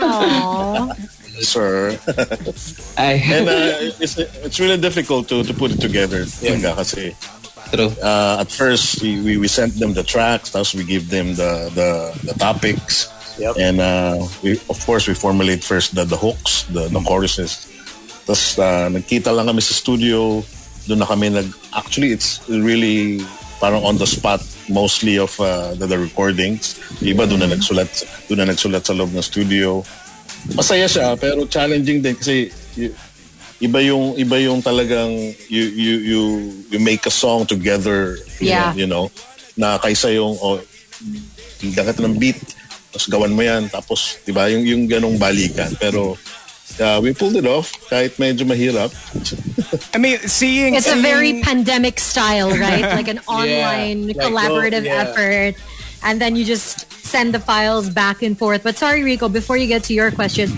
Sir. 1.41 1.97
Ay, 2.93 3.17
And 3.17 3.49
uh, 3.49 3.89
it's, 3.97 4.21
it's 4.21 4.59
really 4.61 4.77
difficult 4.77 5.25
to, 5.33 5.41
to 5.41 5.49
put 5.49 5.73
it 5.73 5.81
together. 5.81 6.29
Talaga 6.29 6.85
kasi 6.85 7.17
true. 7.73 7.91
uh, 8.01 8.37
at 8.45 8.49
first 8.51 9.01
we, 9.01 9.19
we, 9.21 9.37
we 9.37 9.47
sent 9.49 9.73
them 9.81 9.93
the 9.93 10.03
tracks, 10.05 10.51
tapos 10.53 10.75
we 10.77 10.83
give 10.85 11.09
them 11.09 11.33
the 11.33 11.69
the, 11.73 11.89
the 12.23 12.35
topics, 12.37 13.09
Yep. 13.41 13.57
and 13.57 13.81
uh, 13.81 14.21
we 14.45 14.61
of 14.69 14.77
course 14.85 15.09
we 15.09 15.17
formulate 15.17 15.65
first 15.65 15.97
the, 15.97 16.05
the 16.05 16.17
hooks, 16.17 16.69
the, 16.69 16.85
the 16.87 17.01
choruses. 17.01 17.65
Tapos 18.29 18.61
uh, 18.61 18.87
nagkita 18.93 19.33
lang 19.33 19.49
kami 19.49 19.59
sa 19.59 19.73
studio, 19.73 20.45
doon 20.85 20.99
na 21.01 21.07
kami 21.09 21.33
nag 21.33 21.49
actually 21.73 22.13
it's 22.13 22.39
really 22.47 23.19
parang 23.57 23.81
on 23.81 23.97
the 23.97 24.05
spot 24.05 24.43
mostly 24.69 25.17
of 25.17 25.33
uh, 25.41 25.73
the, 25.75 25.87
the 25.87 25.97
recordings. 25.97 26.77
Iba 27.01 27.25
doon 27.25 27.47
na 27.47 27.49
nagsulat, 27.57 27.89
doon 28.29 28.43
na 28.43 28.53
nagsulat 28.53 28.83
sa 28.85 28.93
loob 28.93 29.11
ng 29.15 29.23
studio. 29.23 29.81
Masaya 30.53 30.85
siya 30.85 31.15
pero 31.15 31.47
challenging 31.47 32.03
din 32.03 32.13
kasi 32.13 32.51
iba 33.63 33.79
yung 33.79 34.19
iba 34.19 34.35
yung 34.43 34.59
talagang 34.59 35.11
you 35.47 35.63
you 35.71 35.93
you 36.03 36.21
you 36.67 36.79
make 36.83 37.07
a 37.07 37.13
song 37.13 37.47
together 37.47 38.19
you 38.43 38.51
Yeah. 38.51 38.75
know, 38.75 38.75
you 38.75 38.87
know 38.87 39.05
na 39.55 39.79
kaysa 39.79 40.11
yung 40.11 40.35
oh, 40.37 40.59
dagat 41.71 42.03
ng 42.03 42.19
beat 42.19 42.37
tapos 42.91 43.07
gawan 43.07 43.31
mo 43.31 43.41
yan 43.41 43.71
tapos 43.71 44.19
di 44.27 44.35
ba 44.35 44.51
yung 44.51 44.67
yung 44.67 44.83
ganong 44.85 45.15
balikan 45.15 45.71
pero 45.79 46.19
uh, 46.77 46.99
we 46.99 47.15
pulled 47.15 47.39
it 47.39 47.47
off 47.47 47.71
kahit 47.87 48.19
medyo 48.19 48.43
mahirap 48.43 48.91
I 49.93 49.97
mean, 49.97 50.17
seeing 50.25 50.73
It's 50.73 50.89
a 50.89 50.97
very 50.97 51.41
pandemic 51.41 51.97
style, 52.01 52.49
right? 52.49 52.81
Like 52.97 53.07
an 53.09 53.21
online 53.29 54.09
Like, 54.09 54.17
collaborative 54.17 54.85
oh, 54.85 54.89
yeah. 54.89 55.05
effort. 55.05 55.53
And 56.01 56.21
then 56.21 56.35
you 56.35 56.45
just 56.45 56.89
send 57.05 57.33
the 57.33 57.39
files 57.39 57.89
back 57.89 58.21
and 58.21 58.37
forth. 58.37 58.61
But 58.65 58.77
sorry, 58.77 59.01
Rico, 59.05 59.29
before 59.29 59.57
you 59.57 59.65
get 59.69 59.83
to 59.89 59.93
your 59.93 60.09
question, 60.11 60.49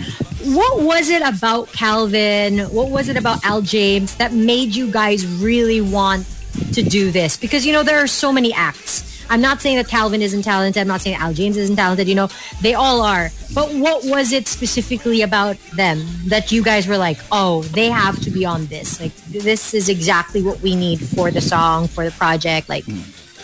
what 0.46 0.82
was 0.82 1.10
it 1.10 1.22
about 1.22 1.72
Calvin? 1.72 2.60
What 2.70 2.90
was 2.90 3.10
it 3.10 3.18
about 3.18 3.44
Al 3.44 3.62
James 3.62 4.16
that 4.18 4.34
made 4.34 4.76
you 4.76 4.92
guys 4.92 5.26
really 5.26 5.82
want 5.82 6.28
to 6.74 6.84
do 6.84 7.12
this? 7.12 7.38
Because, 7.38 7.66
you 7.66 7.74
know, 7.74 7.84
there 7.84 7.98
are 7.98 8.08
so 8.08 8.32
many 8.32 8.54
acts. 8.54 9.04
I'm 9.28 9.42
not 9.42 9.60
saying 9.60 9.78
that 9.78 9.88
Calvin 9.88 10.22
isn't 10.22 10.44
talented. 10.44 10.80
I'm 10.80 10.88
not 10.88 11.02
saying 11.02 11.16
Al 11.16 11.34
James 11.34 11.58
isn't 11.58 11.76
talented. 11.76 12.08
You 12.08 12.14
know, 12.14 12.30
they 12.62 12.76
all 12.76 13.02
are. 13.02 13.32
But 13.56 13.74
what 13.74 14.06
was 14.06 14.32
it 14.32 14.48
specifically 14.48 15.24
about 15.24 15.58
them 15.76 16.06
that 16.28 16.52
you 16.52 16.64
guys 16.64 16.88
were 16.88 16.98
like, 16.98 17.18
oh, 17.32 17.64
they 17.64 17.90
have 17.90 18.20
to 18.22 18.30
be 18.30 18.46
on 18.46 18.68
this? 18.68 19.00
Like, 19.00 19.16
this 19.26 19.74
is 19.74 19.90
exactly 19.90 20.44
what 20.44 20.62
we 20.62 20.76
need 20.76 21.00
for 21.00 21.32
the 21.32 21.42
song, 21.42 21.88
for 21.88 22.06
the 22.06 22.12
project. 22.12 22.70
Like, 22.70 22.86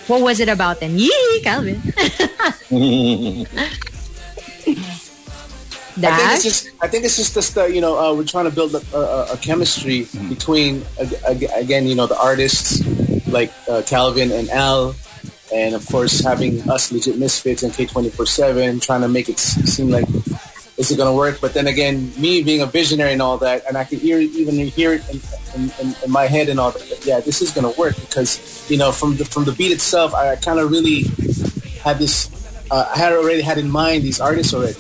what 0.06 0.22
was 0.22 0.40
it 0.40 0.50
about 0.50 0.80
them? 0.80 0.98
Yee, 0.98 1.42
Calvin. 1.44 1.82
I 6.14 6.18
think 6.18 6.32
it's 6.36 6.44
just 6.44 6.70
I 6.82 6.88
think 6.88 7.06
it's 7.06 7.18
just 7.18 7.34
the 7.36 7.42
st- 7.42 7.74
you 7.76 7.82
know 7.82 7.98
uh, 8.00 8.14
we're 8.16 8.24
trying 8.26 8.46
to 8.46 8.52
build 8.52 8.74
a, 8.76 8.82
a, 8.96 9.34
a 9.34 9.38
chemistry 9.38 10.08
between 10.30 10.84
ag- 11.00 11.20
ag- 11.28 11.52
again 11.56 11.86
you 11.86 11.96
know 11.96 12.08
the 12.08 12.20
artists 12.20 12.82
like 13.28 13.52
uh, 13.70 13.82
Calvin 13.86 14.32
and 14.32 14.50
Al 14.50 14.96
and 15.54 15.76
of 15.76 15.86
course 15.88 16.20
having 16.24 16.62
us 16.70 16.92
legit 16.92 17.18
misfits 17.18 17.64
and 17.64 17.74
K 17.74 17.86
twenty 17.86 18.10
four 18.10 18.26
seven 18.26 18.80
trying 18.80 19.02
to 19.02 19.08
make 19.10 19.28
it 19.30 19.40
seem 19.40 19.90
like 19.90 20.08
is 20.78 20.90
it 20.90 20.98
going 20.98 21.12
to 21.12 21.16
work? 21.16 21.40
But 21.42 21.54
then 21.54 21.68
again 21.68 22.12
me 22.18 22.42
being 22.42 22.62
a 22.62 22.66
visionary 22.66 23.14
and 23.14 23.22
all 23.22 23.38
that 23.40 23.64
and 23.68 23.78
I 23.78 23.84
can 23.84 24.00
hear 24.00 24.18
even 24.20 24.56
hear 24.68 24.94
it 24.94 25.04
in, 25.12 25.20
in, 25.56 25.72
in, 25.82 25.96
in 26.06 26.10
my 26.12 26.26
head 26.26 26.50
and 26.50 26.60
all 26.60 26.72
that 26.72 27.06
yeah 27.06 27.20
this 27.20 27.42
is 27.42 27.52
going 27.52 27.72
to 27.72 27.80
work 27.80 27.96
because 27.98 28.40
you 28.72 28.78
know 28.78 28.92
from 28.92 29.18
the 29.18 29.26
from 29.26 29.44
the 29.46 29.52
beat 29.52 29.72
itself 29.72 30.14
I 30.16 30.36
kind 30.38 30.60
of 30.60 30.72
really 30.72 31.04
had 31.84 32.00
this 32.00 32.30
uh, 32.72 32.90
I 32.96 32.98
had 32.98 33.12
already 33.14 33.42
had 33.42 33.58
in 33.58 33.70
mind 33.70 34.04
these 34.04 34.22
artists 34.22 34.54
already 34.54 34.76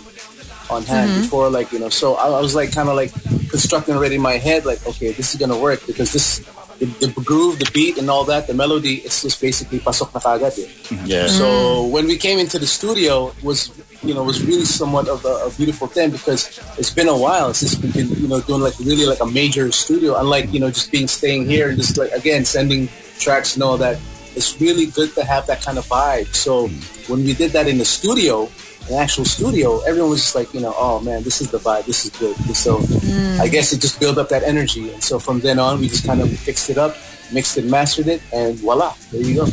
on 0.71 0.83
hand 0.83 1.11
mm-hmm. 1.11 1.21
before 1.21 1.49
like 1.49 1.71
you 1.71 1.79
know 1.79 1.89
so 1.89 2.15
I, 2.15 2.27
I 2.27 2.41
was 2.41 2.55
like 2.55 2.71
kind 2.71 2.89
of 2.89 2.95
like 2.95 3.11
constructing 3.49 3.95
already 3.95 4.15
in 4.15 4.21
my 4.21 4.37
head 4.37 4.65
like 4.65 4.85
okay 4.87 5.11
this 5.11 5.33
is 5.33 5.39
gonna 5.39 5.57
work 5.57 5.85
because 5.85 6.13
this 6.13 6.39
the, 6.79 6.85
the 7.05 7.21
groove 7.21 7.59
the 7.59 7.69
beat 7.73 7.97
and 7.99 8.09
all 8.09 8.23
that 8.25 8.47
the 8.47 8.53
melody 8.53 8.95
it's 9.05 9.21
just 9.21 9.39
basically 9.39 9.77
pasok 9.79 10.09
na 10.17 10.19
kagad 10.19 10.57
eh. 10.57 10.65
Mm-hmm. 10.65 11.05
yeah. 11.05 11.27
So 11.27 11.45
mm-hmm. 11.45 11.91
when 11.93 12.05
we 12.09 12.17
came 12.17 12.39
into 12.39 12.57
the 12.57 12.65
studio 12.65 13.29
was 13.45 13.69
you 14.01 14.17
know 14.17 14.23
was 14.25 14.41
really 14.41 14.65
somewhat 14.65 15.05
of 15.05 15.21
a, 15.23 15.45
a 15.45 15.49
beautiful 15.53 15.85
thing 15.85 16.09
because 16.09 16.49
it's 16.81 16.89
been 16.89 17.07
a 17.07 17.15
while 17.15 17.53
since 17.53 17.77
we've 17.77 17.93
been 17.93 18.09
you 18.17 18.27
know 18.27 18.41
doing 18.41 18.65
like 18.65 18.73
really 18.81 19.05
like 19.05 19.21
a 19.21 19.29
major 19.29 19.69
studio 19.69 20.17
unlike 20.17 20.49
you 20.49 20.59
know 20.59 20.73
just 20.73 20.89
being 20.89 21.05
staying 21.05 21.45
here 21.45 21.69
and 21.69 21.77
just 21.77 22.01
like 22.01 22.09
again 22.17 22.41
sending 22.41 22.89
tracks 23.21 23.53
and 23.53 23.61
all 23.61 23.77
that. 23.77 24.01
It's 24.33 24.59
really 24.59 24.87
good 24.87 25.13
to 25.15 25.23
have 25.23 25.45
that 25.47 25.61
kind 25.61 25.77
of 25.77 25.85
vibe. 25.85 26.33
So 26.33 26.67
when 27.11 27.23
we 27.23 27.33
did 27.35 27.51
that 27.51 27.67
in 27.67 27.77
the 27.77 27.85
studio 27.85 28.49
an 28.91 28.97
actual 28.99 29.25
studio 29.25 29.79
everyone 29.81 30.09
was 30.11 30.21
just 30.21 30.35
like 30.35 30.53
you 30.53 30.59
know 30.59 30.73
oh 30.77 30.99
man 31.01 31.23
this 31.23 31.41
is 31.41 31.49
the 31.51 31.57
vibe 31.57 31.85
this 31.85 32.05
is 32.05 32.11
good 32.19 32.35
And 32.47 32.55
so 32.55 32.77
mm. 32.79 33.39
i 33.39 33.47
guess 33.47 33.71
it 33.73 33.79
just 33.81 33.99
built 33.99 34.17
up 34.17 34.29
that 34.29 34.43
energy 34.43 34.91
and 34.91 35.01
so 35.03 35.17
from 35.19 35.39
then 35.39 35.59
on 35.59 35.79
we 35.79 35.87
just 35.87 36.05
kind 36.05 36.21
of 36.21 36.29
fixed 36.39 36.69
it 36.69 36.77
up 36.77 36.95
mixed 37.31 37.57
it 37.57 37.65
mastered 37.65 38.07
it 38.07 38.21
and 38.33 38.57
voila 38.59 38.93
there 39.11 39.21
you 39.21 39.35
go 39.35 39.45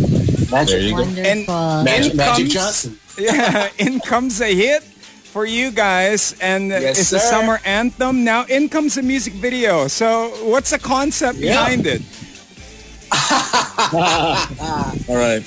magic 0.50 0.80
There 0.80 0.80
you 0.80 0.90
go. 0.90 1.02
Wonderful. 1.02 1.84
magic 1.84 2.10
In 2.12 2.16
magic 2.16 2.44
comes- 2.46 2.52
johnson 2.52 2.98
yeah, 3.18 3.68
in 3.78 4.00
comes 4.00 4.40
a 4.40 4.54
hit 4.54 4.82
for 4.82 5.44
you 5.44 5.70
guys, 5.70 6.34
and 6.40 6.70
Yes, 6.70 6.98
it's 6.98 7.12
a 7.12 7.18
summer 7.18 7.60
anthem. 7.64 8.22
Now, 8.24 8.44
in 8.46 8.68
comes 8.68 8.96
a 8.96 9.02
music 9.02 9.34
video. 9.34 9.88
So, 9.88 10.30
what's 10.48 10.70
the 10.70 10.78
concept 10.78 11.36
Yeah. 11.38 11.52
behind 11.68 11.86
it? 11.86 12.00
all 15.08 15.16
right 15.16 15.42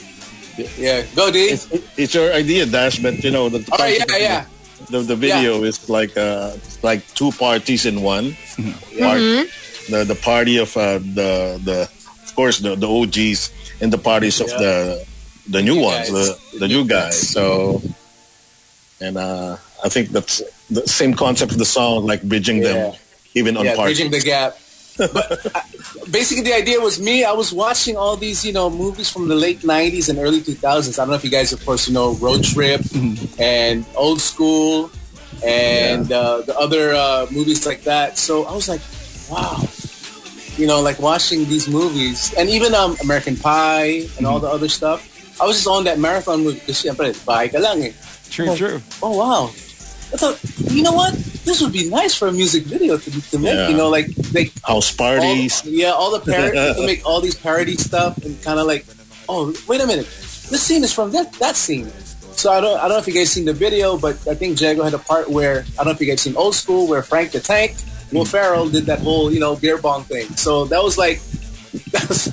yeah 0.78 1.04
go 1.16 1.32
d. 1.32 1.40
It's, 1.56 1.68
it's 1.98 2.14
your 2.14 2.32
idea 2.34 2.66
dash 2.66 3.00
but 3.00 3.24
you 3.24 3.32
know 3.32 3.50
the, 3.50 3.60
the 3.60 4.06
yeah 4.10 4.18
yeah. 4.18 4.46
the, 4.90 5.00
the 5.02 5.16
video 5.16 5.64
is 5.64 5.90
like 5.90 6.16
uh 6.18 6.56
like 6.84 7.06
two 7.14 7.32
parties 7.32 7.86
in 7.86 8.02
one. 8.02 8.36
Part, 9.00 9.22
the 9.90 10.04
the 10.08 10.20
party 10.22 10.58
of 10.58 10.76
uh, 10.78 11.00
the 11.00 11.60
the 11.64 11.90
of 12.24 12.36
course 12.36 12.60
the, 12.60 12.76
the 12.76 12.88
OGs 12.88 13.52
and 13.82 13.92
the 13.92 13.98
parties 13.98 14.40
of 14.42 14.48
the 14.48 15.06
the 15.50 15.62
new 15.62 15.80
ones 15.80 16.10
the, 16.10 16.38
the 16.60 16.68
new 16.68 16.86
guys 16.86 17.18
so. 17.18 17.82
And 19.02 19.18
uh 19.18 19.58
I 19.84 19.90
think 19.90 20.10
that's 20.10 20.44
the 20.70 20.86
same 20.88 21.14
concept 21.14 21.52
of 21.52 21.58
the 21.58 21.66
song 21.66 22.06
like 22.06 22.22
bridging 22.22 22.62
them 22.62 22.94
even 23.34 23.58
on 23.58 23.66
yeah, 23.66 23.76
parties. 23.76 23.98
bridging 23.98 24.12
the 24.12 24.22
gap. 24.22 24.58
But 24.98 25.56
uh, 25.56 25.62
basically, 26.12 26.44
the 26.44 26.54
idea 26.54 26.80
was 26.80 27.00
me. 27.00 27.24
I 27.24 27.32
was 27.32 27.54
watching 27.54 27.98
all 27.98 28.18
these, 28.18 28.46
you 28.46 28.54
know, 28.54 28.70
movies 28.70 29.10
from 29.10 29.28
the 29.28 29.36
late 29.36 29.62
'90s 29.62 30.10
and 30.10 30.20
early 30.20 30.42
2000s. 30.42 31.00
I 31.00 31.04
don't 31.04 31.10
know 31.10 31.16
if 31.16 31.24
you 31.24 31.32
guys, 31.32 31.54
of 31.54 31.64
course, 31.66 31.88
you 31.88 31.94
know, 31.94 32.14
Road 32.16 32.44
Trip 32.44 32.82
and 33.40 33.86
Old 33.96 34.22
School 34.22 34.92
and 35.46 36.12
uh, 36.12 36.42
the 36.42 36.58
other 36.58 36.94
uh, 36.94 37.26
movies 37.32 37.66
like 37.66 37.84
that. 37.84 38.18
So 38.18 38.44
I 38.46 38.54
was 38.54 38.70
like, 38.70 38.82
wow, 39.32 39.64
you 40.58 40.68
know, 40.68 40.82
like 40.82 41.00
watching 41.00 41.46
these 41.46 41.68
movies 41.68 42.34
and 42.38 42.50
even 42.50 42.76
um, 42.76 42.96
American 43.02 43.36
Pie 43.36 44.08
and 44.18 44.28
all 44.28 44.40
the 44.40 44.50
other 44.50 44.70
stuff. 44.70 45.08
I 45.42 45.46
was 45.46 45.56
just 45.56 45.68
on 45.68 45.86
that 45.86 45.98
marathon 45.98 46.44
movie 46.44 46.60
because, 46.60 46.84
syempre, 46.84 47.18
bahay 47.26 47.52
ka 47.52 47.58
lang 47.58 47.82
eh. 47.82 47.94
True, 48.30 48.56
true. 48.56 48.82
oh 49.04 49.18
wow 49.18 49.44
I 50.14 50.16
thought 50.16 50.40
you 50.72 50.84
know 50.84 50.94
what 50.94 51.12
this 51.46 51.62
would 51.62 51.74
be 51.74 51.90
nice 51.90 52.14
for 52.16 52.28
a 52.28 52.32
music 52.32 52.64
video 52.64 52.98
to, 52.98 53.10
to 53.32 53.40
make 53.40 53.54
Yeah. 53.54 53.70
you 53.70 53.78
know 53.78 53.90
like 53.90 54.08
like 54.34 54.52
house 54.64 54.92
all, 55.00 55.08
parties. 55.08 55.64
Yeah 55.66 55.92
all 55.92 56.12
the 56.12 56.20
parody 56.32 56.58
to 56.80 56.86
make 56.86 57.06
all 57.06 57.22
these 57.22 57.36
parody 57.36 57.76
stuff 57.76 58.18
and 58.24 58.42
kind 58.44 58.60
of 58.60 58.68
like 58.68 58.86
oh 59.30 59.54
wait 59.68 59.82
a 59.82 59.88
minute. 59.88 60.06
This 60.52 60.62
scene 60.64 60.84
is 60.84 60.94
from 60.94 61.12
that 61.12 61.34
that 61.40 61.56
scene. 61.56 61.90
So 62.36 62.52
I 62.52 62.60
don't 62.62 62.78
I 62.80 62.88
don't 62.88 62.98
know 62.98 62.98
if 62.98 63.08
you 63.08 63.14
guys 63.14 63.32
seen 63.32 63.46
the 63.46 63.54
video 63.54 63.98
but 63.98 64.16
I 64.28 64.36
think 64.36 64.60
Jago 64.60 64.84
had 64.84 64.94
a 64.94 65.00
part 65.00 65.30
where 65.30 65.66
I 65.74 65.84
don't 65.84 65.86
know 65.88 65.92
if 65.92 66.02
you 66.02 66.08
guys 66.08 66.22
seen 66.22 66.36
Old 66.36 66.56
School 66.56 66.88
where 66.88 67.02
Frank 67.04 67.32
the 67.32 67.40
Tank 67.40 67.76
Will 68.12 68.26
Ferrell 68.26 68.68
did 68.70 68.86
that 68.86 69.00
whole 69.00 69.32
you 69.32 69.40
know 69.40 69.56
beer 69.56 69.78
bong 69.78 70.04
thing. 70.04 70.28
So 70.36 70.66
that 70.66 70.84
was 70.84 70.98
like 70.98 71.22
that 71.96 72.06
was 72.10 72.28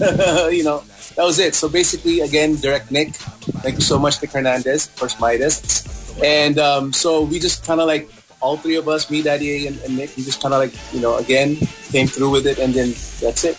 you 0.54 0.64
know 0.64 0.82
that 1.16 1.24
was 1.24 1.38
it. 1.38 1.54
So 1.54 1.68
basically 1.68 2.20
again 2.20 2.56
direct 2.56 2.90
Nick. 2.90 3.14
Thank 3.62 3.76
you 3.76 3.82
so 3.82 3.98
much 3.98 4.20
Nick 4.22 4.32
Hernandez 4.32 4.86
of 4.88 4.96
course 4.96 5.18
Midas. 5.20 5.86
And 6.22 6.58
um, 6.58 6.92
so 6.92 7.22
we 7.22 7.38
just 7.38 7.64
kind 7.64 7.80
of 7.80 7.86
like 7.86 8.10
all 8.40 8.56
three 8.56 8.76
of 8.76 8.88
us, 8.88 9.10
me, 9.10 9.22
Daddy, 9.22 9.66
and, 9.66 9.78
and 9.82 9.96
Nick, 9.96 10.16
we 10.16 10.22
just 10.24 10.40
kind 10.42 10.54
of 10.54 10.60
like 10.60 10.72
you 10.94 11.00
know 11.00 11.16
again 11.18 11.56
came 11.90 12.06
through 12.06 12.30
with 12.30 12.46
it, 12.46 12.58
and 12.58 12.72
then 12.74 12.88
that's 13.20 13.44
it. 13.44 13.58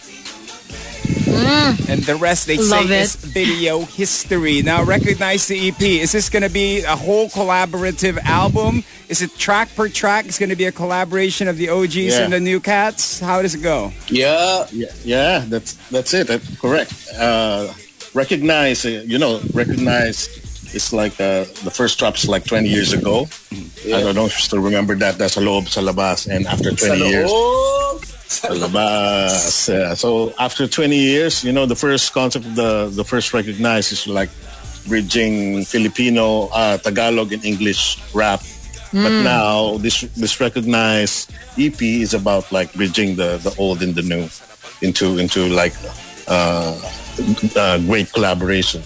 And 1.90 2.04
the 2.04 2.16
rest, 2.16 2.46
they 2.48 2.58
Love 2.58 2.88
say, 2.88 3.00
it. 3.00 3.02
is 3.02 3.16
video 3.16 3.80
history. 3.82 4.62
Now, 4.62 4.84
recognize 4.84 5.48
the 5.48 5.70
EP. 5.70 5.82
Is 5.82 6.12
this 6.12 6.30
going 6.30 6.44
to 6.44 6.50
be 6.50 6.82
a 6.84 6.96
whole 6.96 7.30
collaborative 7.30 8.18
album? 8.24 8.84
Is 9.08 9.22
it 9.22 9.36
track 9.38 9.74
per 9.76 9.90
track? 9.90 10.26
It's 10.26 10.38
going 10.38 10.50
to 10.50 10.56
be 10.56 10.66
a 10.66 10.72
collaboration 10.72 11.48
of 11.48 11.58
the 11.58 11.70
OGs 11.70 11.96
Yeah. 11.96 12.22
and 12.24 12.34
the 12.34 12.40
new 12.40 12.60
cats? 12.60 13.20
How 13.20 13.42
does 13.42 13.56
it 13.56 13.64
go? 13.64 13.92
Yeah, 14.08 14.68
Yeah, 14.72 14.88
yeah, 15.04 15.46
that's 15.48 15.74
that's 15.90 16.14
it. 16.14 16.28
That's 16.28 16.58
correct. 16.60 16.94
Uh, 17.18 17.74
recognize, 18.14 18.86
uh, 18.86 19.04
you 19.06 19.18
know, 19.18 19.42
recognize. 19.54 20.28
It's 20.74 20.94
like 20.94 21.14
uh, 21.20 21.46
the 21.66 21.72
first 21.74 21.98
drops 22.00 22.28
like 22.28 22.46
20 22.46 22.68
years 22.70 22.94
ago. 22.94 23.28
I 23.90 24.02
don't 24.02 24.16
know 24.16 24.26
if 24.26 24.38
you 24.38 24.44
still 24.44 24.60
remember 24.62 24.96
that. 24.96 25.18
That's 25.18 25.38
a 25.38 25.42
loob 25.42 25.68
sa 25.68 25.82
labas, 25.82 26.28
and 26.30 26.46
after 26.48 26.72
20 26.72 27.10
years, 27.10 27.30
Oh, 27.34 28.00
sa 28.28 28.50
labas. 28.54 29.68
Yeah. 29.68 29.94
So 29.96 30.34
after 30.38 30.68
20 30.68 30.96
years, 30.96 31.44
you 31.44 31.52
know, 31.52 31.66
the 31.66 31.76
first 31.76 32.14
concept 32.14 32.46
of 32.46 32.56
the 32.56 32.90
the 32.94 33.04
first 33.04 33.34
recognized 33.34 33.92
is 33.92 34.06
like 34.08 34.30
bridging 34.88 35.66
Filipino, 35.66 36.48
uh, 36.54 36.78
Tagalog, 36.78 37.34
and 37.34 37.44
English 37.46 37.98
rap. 38.14 38.42
But 38.94 39.22
now 39.22 39.78
this 39.78 40.02
this 40.18 40.40
recognized 40.42 41.30
EP 41.58 41.78
is 41.82 42.14
about 42.14 42.50
like 42.52 42.74
bridging 42.74 43.16
the 43.18 43.38
the 43.38 43.54
old 43.58 43.82
and 43.86 43.94
the 43.94 44.02
new 44.02 44.26
into 44.82 45.18
into 45.22 45.46
like 45.50 45.74
uh, 46.28 46.74
uh, 47.56 47.78
great 47.86 48.10
collaboration. 48.14 48.82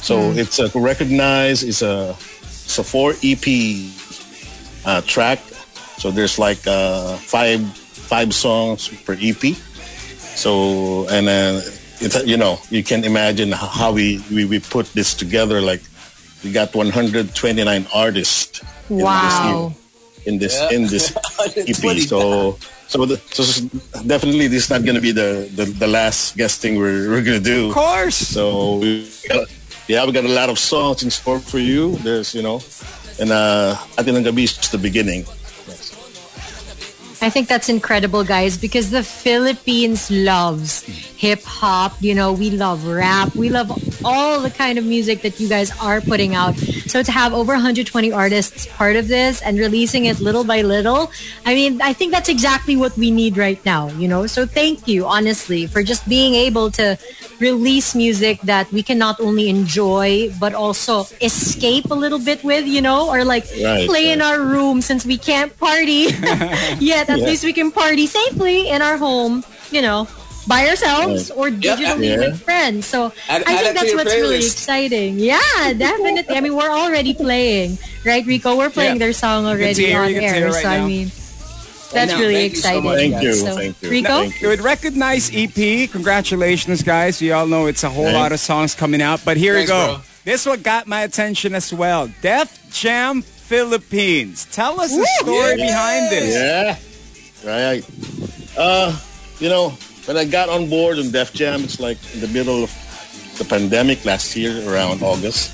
So 0.00 0.32
it's 0.32 0.58
a 0.58 0.68
recognize 0.78 1.62
is 1.62 1.82
a 1.82 2.10
it's 2.64 2.78
a 2.78 2.84
four 2.84 3.14
EP 3.22 3.44
uh, 4.84 5.00
track. 5.02 5.38
So 5.98 6.10
there's 6.10 6.38
like 6.38 6.66
uh, 6.66 7.16
five 7.16 7.60
five 7.76 8.32
songs 8.34 8.88
per 9.04 9.16
EP. 9.20 9.54
So 10.36 11.06
and 11.10 11.26
then 11.26 11.62
it's 12.00 12.24
you 12.24 12.36
know 12.36 12.58
you 12.70 12.82
can 12.84 13.04
imagine 13.04 13.52
how 13.52 13.92
we, 13.92 14.22
we 14.30 14.44
we 14.44 14.60
put 14.60 14.86
this 14.94 15.14
together. 15.14 15.60
Like 15.60 15.82
we 16.44 16.52
got 16.52 16.74
129 16.74 17.86
artists. 17.92 18.60
in 18.88 18.96
this 18.96 19.04
Wow. 19.04 19.72
in 20.26 20.38
this 20.38 20.54
Yeah. 20.54 20.70
in 20.76 20.86
this 20.86 21.12
EP. 21.56 21.98
So 22.06 22.56
so, 22.88 23.04
the, 23.04 23.20
so 23.36 23.44
definitely 24.06 24.48
this 24.48 24.64
is 24.64 24.70
not 24.70 24.82
going 24.82 24.94
to 24.94 25.02
be 25.02 25.12
the, 25.12 25.44
the 25.54 25.66
the 25.66 25.86
last 25.86 26.36
guesting 26.38 26.78
we're 26.78 27.10
we're 27.10 27.22
going 27.22 27.36
to 27.36 27.44
do. 27.44 27.68
Of 27.68 27.74
course. 27.74 28.16
So 28.16 28.76
we 28.80 29.04
got, 29.28 29.44
yeah, 29.88 30.04
we 30.04 30.12
got 30.12 30.24
a 30.24 30.28
lot 30.28 30.50
of 30.50 30.58
songs 30.58 31.02
in 31.02 31.10
store 31.10 31.40
for 31.40 31.58
you. 31.58 31.96
There's 31.96 32.34
you 32.34 32.42
know, 32.42 32.60
and 33.18 33.32
uh, 33.32 33.76
Atin 33.96 34.16
ang 34.16 34.24
Gabi 34.24 34.44
is 34.44 34.54
just 34.54 34.72
the 34.72 34.78
beginning. 34.78 35.24
I 37.20 37.30
think 37.30 37.48
that's 37.48 37.68
incredible, 37.68 38.22
guys, 38.22 38.56
because 38.56 38.90
the 38.90 39.02
Philippines 39.02 40.08
loves 40.08 40.82
hip 41.18 41.42
hop. 41.42 42.00
You 42.00 42.14
know, 42.14 42.32
we 42.32 42.50
love 42.50 42.86
rap. 42.86 43.34
We 43.34 43.48
love 43.50 43.74
all 44.04 44.40
the 44.40 44.50
kind 44.50 44.78
of 44.78 44.84
music 44.84 45.22
that 45.22 45.40
you 45.40 45.48
guys 45.48 45.76
are 45.80 46.00
putting 46.00 46.36
out. 46.36 46.54
So 46.86 47.02
to 47.02 47.10
have 47.10 47.34
over 47.34 47.54
120 47.54 48.12
artists 48.12 48.66
part 48.66 48.94
of 48.94 49.08
this 49.08 49.42
and 49.42 49.58
releasing 49.58 50.04
it 50.04 50.20
little 50.20 50.44
by 50.44 50.62
little, 50.62 51.10
I 51.44 51.54
mean, 51.54 51.82
I 51.82 51.92
think 51.92 52.12
that's 52.12 52.28
exactly 52.28 52.76
what 52.76 52.96
we 52.96 53.10
need 53.10 53.36
right 53.36 53.58
now, 53.64 53.88
you 53.98 54.06
know? 54.06 54.28
So 54.28 54.46
thank 54.46 54.86
you, 54.86 55.04
honestly, 55.04 55.66
for 55.66 55.82
just 55.82 56.08
being 56.08 56.34
able 56.34 56.70
to 56.72 56.96
release 57.40 57.94
music 57.94 58.40
that 58.42 58.70
we 58.72 58.82
can 58.82 58.98
not 58.98 59.20
only 59.20 59.48
enjoy, 59.48 60.30
but 60.40 60.54
also 60.54 61.06
escape 61.20 61.90
a 61.90 61.94
little 61.94 62.18
bit 62.18 62.42
with, 62.44 62.66
you 62.66 62.80
know, 62.80 63.08
or 63.08 63.24
like 63.24 63.44
Right, 63.62 63.88
play 63.88 64.10
in 64.10 64.20
our 64.22 64.40
room 64.40 64.80
since 64.80 65.04
we 65.06 65.18
can't 65.18 65.56
party 65.58 66.08
yet. 66.80 67.08
At 67.08 67.18
Yeah. 67.18 67.26
least 67.26 67.44
we 67.44 67.52
can 67.52 67.70
party 67.70 68.06
safely 68.06 68.68
in 68.68 68.82
our 68.82 68.96
home, 68.96 69.44
you 69.70 69.82
know, 69.82 70.08
by 70.48 70.66
ourselves 70.68 71.30
or 71.30 71.50
digitally 71.50 72.16
Yeah. 72.16 72.18
with 72.18 72.40
friends. 72.42 72.86
So 72.86 73.12
Add- 73.28 73.44
I 73.46 73.56
think 73.62 73.74
that's 73.76 73.88
your 73.92 73.96
what's 73.98 74.14
really 74.14 74.38
exciting. 74.38 75.18
Yeah, 75.18 75.38
definitely. 75.76 76.34
I 76.36 76.40
mean, 76.40 76.56
we're 76.56 76.70
already 76.72 77.12
playing, 77.14 77.76
right, 78.04 78.24
Rico? 78.24 78.56
We're 78.56 78.70
playing 78.70 78.96
Yeah. 78.96 79.12
their 79.12 79.12
song 79.12 79.44
already 79.46 79.92
on 79.92 80.08
you 80.08 80.20
can 80.20 80.30
see 80.30 80.40
air. 80.40 80.50
right 80.50 80.62
so 80.62 80.68
I 80.68 80.80
mean, 80.86 81.12
that's 81.92 82.12
now. 82.12 82.18
really 82.20 82.34
Thank 82.50 82.52
you 82.54 82.58
so 82.60 82.68
exciting. 82.78 83.10
Thank 83.12 83.22
you, 83.22 83.32
So, 83.34 83.54
thank 83.56 83.82
you, 83.82 83.90
Rico? 83.90 84.08
thank 84.08 84.40
you. 84.42 84.48
With 84.48 84.60
Recognize 84.60 85.30
EP, 85.34 85.90
congratulations, 85.90 86.82
guys. 86.82 87.20
We 87.20 87.32
all 87.32 87.46
know 87.46 87.66
it's 87.66 87.84
a 87.84 87.88
whole 87.90 88.04
Thanks. 88.04 88.18
lot 88.18 88.32
of 88.32 88.40
songs 88.40 88.74
coming 88.74 89.00
out, 89.02 89.20
but 89.24 89.36
here 89.36 89.54
Thanks, 89.54 89.70
we 89.70 89.76
go. 89.76 89.86
bro. 89.94 90.02
This 90.24 90.44
one 90.46 90.60
got 90.62 90.86
my 90.86 91.02
attention 91.02 91.54
as 91.54 91.72
well. 91.72 92.10
Def 92.20 92.70
Jam 92.70 93.22
Philippines. 93.22 94.46
Tell 94.52 94.80
us 94.80 94.94
the 94.94 95.06
story 95.20 95.56
behind 95.56 96.10
this. 96.12 96.34
Yeah, 96.34 97.50
right. 97.50 97.84
Uh, 98.58 98.98
you 99.40 99.48
know, 99.48 99.70
when 100.04 100.16
I 100.16 100.24
got 100.24 100.48
on 100.48 100.68
board 100.68 100.98
on 100.98 101.10
Def 101.10 101.32
Jam, 101.32 101.64
it's 101.64 101.80
like 101.80 101.96
in 102.14 102.20
the 102.20 102.28
middle 102.28 102.62
of 102.64 102.70
the 103.38 103.44
pandemic 103.44 104.04
last 104.04 104.36
year, 104.36 104.52
around 104.68 105.02
August. 105.02 105.52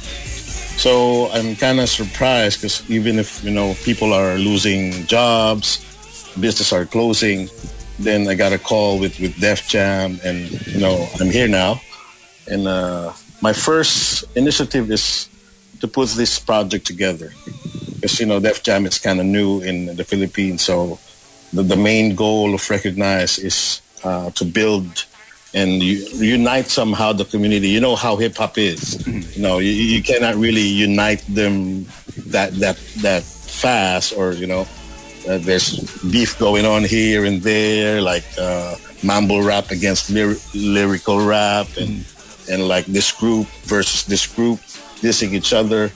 So 0.81 1.31
I'm 1.31 1.55
kind 1.55 1.79
of 1.79 1.89
surprised 1.89 2.59
because 2.61 2.83
even 2.91 3.19
if 3.19 3.45
you 3.45 3.51
know 3.53 3.75
people 3.85 4.13
are 4.13 4.37
losing 4.39 5.07
jobs, 5.07 5.79
business 6.41 6.73
are 6.73 6.85
closing, 6.87 7.49
then 7.99 8.29
I 8.29 8.35
got 8.35 8.53
a 8.53 8.59
call 8.59 8.99
with 8.99 9.19
with 9.21 9.39
Def 9.41 9.69
Jam, 9.69 10.19
and 10.25 10.51
you 10.67 10.81
know 10.81 11.09
I'm 11.21 11.31
here 11.31 11.49
now. 11.49 11.81
And 12.49 12.67
uh, 12.69 13.13
my 13.41 13.53
first 13.53 14.25
initiative 14.37 14.91
is 14.91 15.29
to 15.81 15.89
put 15.89 16.11
this 16.11 16.39
project 16.39 16.87
together 16.87 17.33
because 17.95 18.19
you 18.21 18.27
know 18.27 18.41
Def 18.41 18.63
Jam 18.63 18.87
is 18.87 18.99
kind 18.99 19.21
of 19.21 19.27
new 19.27 19.61
in 19.61 19.97
the 19.97 20.05
Philippines, 20.05 20.63
so 20.63 20.99
the, 21.53 21.63
the 21.63 21.77
main 21.77 22.15
goal 22.15 22.55
of 22.55 22.69
Recognize 22.69 23.39
is 23.39 23.81
uh, 24.03 24.31
to 24.31 24.45
build 24.45 25.07
and 25.55 25.83
u- 25.83 26.05
unite 26.19 26.67
somehow 26.67 27.13
the 27.13 27.25
community. 27.25 27.69
You 27.69 27.81
know 27.81 27.95
how 27.95 28.17
hip 28.17 28.37
hop 28.37 28.59
is. 28.59 29.07
You 29.07 29.43
know, 29.43 29.59
you, 29.59 29.71
you 29.71 30.03
cannot 30.03 30.35
really 30.35 30.67
unite 30.67 31.23
them 31.29 31.87
that 32.27 32.53
that 32.57 32.77
that 33.03 33.23
fast, 33.23 34.13
or 34.17 34.33
you 34.33 34.47
know, 34.47 34.67
uh, 35.29 35.39
there's 35.39 35.81
beef 36.11 36.39
going 36.39 36.67
on 36.67 36.85
here 36.85 37.25
and 37.25 37.43
there, 37.43 38.01
like 38.01 38.25
uh, 38.39 38.77
mumble 39.03 39.43
rap 39.43 39.71
against 39.71 40.11
lyri- 40.11 40.41
lyrical 40.55 41.25
rap, 41.25 41.67
and 41.79 42.05
and 42.51 42.69
like 42.69 42.85
this 42.87 43.13
group 43.13 43.47
versus 43.65 44.05
this 44.05 44.27
group 44.27 44.61
dissing 45.01 45.33
each 45.33 45.53
other. 45.53 45.91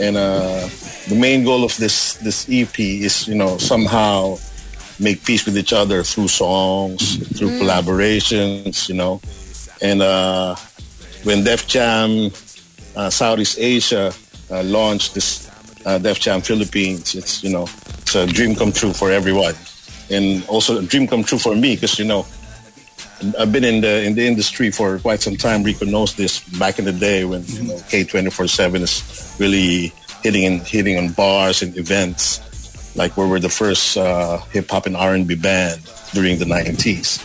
And 0.00 0.16
uh, 0.16 0.68
the 1.08 1.16
main 1.16 1.44
goal 1.44 1.64
of 1.64 1.76
this 1.76 2.14
this 2.14 2.46
EP 2.50 2.78
is, 2.80 3.28
you 3.28 3.34
know, 3.34 3.58
somehow 3.58 4.36
make 4.98 5.24
peace 5.24 5.44
with 5.44 5.56
each 5.56 5.72
other 5.72 6.02
through 6.02 6.28
songs, 6.28 7.16
through 7.36 7.50
collaborations, 7.60 8.88
you 8.88 8.94
know. 8.94 9.20
And 9.82 10.02
uh, 10.02 10.56
when 11.24 11.44
Def 11.44 11.66
Jam 11.66 12.30
uh, 12.96 13.10
Southeast 13.10 13.58
Asia 13.58 14.12
uh, 14.50 14.62
launched 14.62 15.14
this 15.14 15.50
uh, 15.84 15.98
Def 15.98 16.18
Jam 16.18 16.40
Philippines, 16.40 17.14
it's 17.14 17.42
you 17.44 17.50
know 17.50 17.66
it's 18.14 18.30
a 18.30 18.32
dream 18.32 18.54
come 18.54 18.72
true 18.72 18.92
for 18.92 19.10
everyone, 19.10 19.54
and 20.10 20.44
also 20.46 20.78
a 20.78 20.82
dream 20.82 21.06
come 21.06 21.24
true 21.24 21.38
for 21.38 21.54
me 21.54 21.74
because 21.74 21.98
you 21.98 22.04
know 22.04 22.26
I've 23.38 23.52
been 23.52 23.64
in 23.64 23.80
the 23.80 24.04
in 24.04 24.14
the 24.14 24.26
industry 24.26 24.70
for 24.70 24.98
quite 24.98 25.20
some 25.20 25.36
time. 25.36 25.62
Rico 25.62 25.84
knows 25.84 26.14
this. 26.14 26.40
Back 26.58 26.78
in 26.78 26.84
the 26.84 26.92
day 26.92 27.24
when 27.24 27.44
you 27.46 27.64
know 27.64 27.78
K 27.88 28.04
twenty 28.04 28.30
four 28.30 28.46
seven 28.46 28.82
is 28.82 29.36
really 29.38 29.92
hitting 30.22 30.44
and 30.44 30.62
hitting 30.62 30.96
on 30.96 31.12
bars 31.12 31.62
and 31.62 31.76
events, 31.76 32.40
like 32.96 33.16
we 33.16 33.26
were 33.26 33.40
the 33.40 33.48
first 33.48 33.96
uh, 33.96 34.38
hip 34.52 34.70
hop 34.70 34.86
and 34.86 34.96
R 34.96 35.14
and 35.14 35.26
B 35.26 35.34
band 35.34 35.80
during 36.12 36.38
the 36.38 36.46
nineties. 36.46 37.20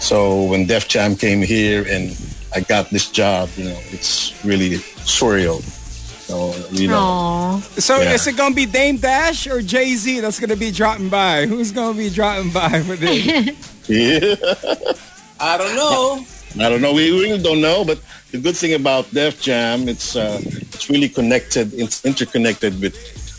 So 0.00 0.44
when 0.44 0.66
Def 0.66 0.86
Jam 0.86 1.16
came 1.16 1.42
here 1.42 1.84
and 1.88 2.16
I 2.54 2.60
got 2.60 2.90
this 2.90 3.10
job, 3.10 3.50
you 3.56 3.64
know, 3.64 3.78
it's 3.90 4.32
really 4.44 4.78
surreal. 5.02 5.58
So 6.28 6.52
you 6.70 6.88
know, 6.92 7.00
Aw. 7.00 7.60
So 7.80 8.04
Yeah. 8.04 8.12
is 8.12 8.26
it 8.26 8.36
gonna 8.36 8.54
be 8.54 8.66
Dame 8.66 8.98
Dash 9.00 9.46
or 9.48 9.62
Jay 9.64 9.96
Z 9.96 10.20
that's 10.20 10.38
gonna 10.38 10.60
be 10.60 10.70
dropping 10.70 11.08
by? 11.08 11.46
Who's 11.46 11.72
gonna 11.72 11.96
be 11.96 12.10
dropping 12.12 12.52
by 12.52 12.84
with 12.84 13.00
it? 13.00 13.56
yeah. 13.88 14.36
I 15.40 15.56
don't 15.56 15.74
know. 15.74 16.20
I 16.60 16.68
don't 16.68 16.82
know. 16.84 16.92
We 16.92 17.08
really 17.16 17.40
don't 17.40 17.62
know. 17.64 17.80
But 17.82 17.98
the 18.30 18.36
good 18.44 18.56
thing 18.60 18.74
about 18.74 19.08
Def 19.08 19.40
Jam, 19.40 19.88
it's 19.88 20.16
uh, 20.16 20.36
it's 20.44 20.90
really 20.90 21.08
connected. 21.08 21.72
It's 21.72 22.04
interconnected 22.04 22.76
with 22.76 22.92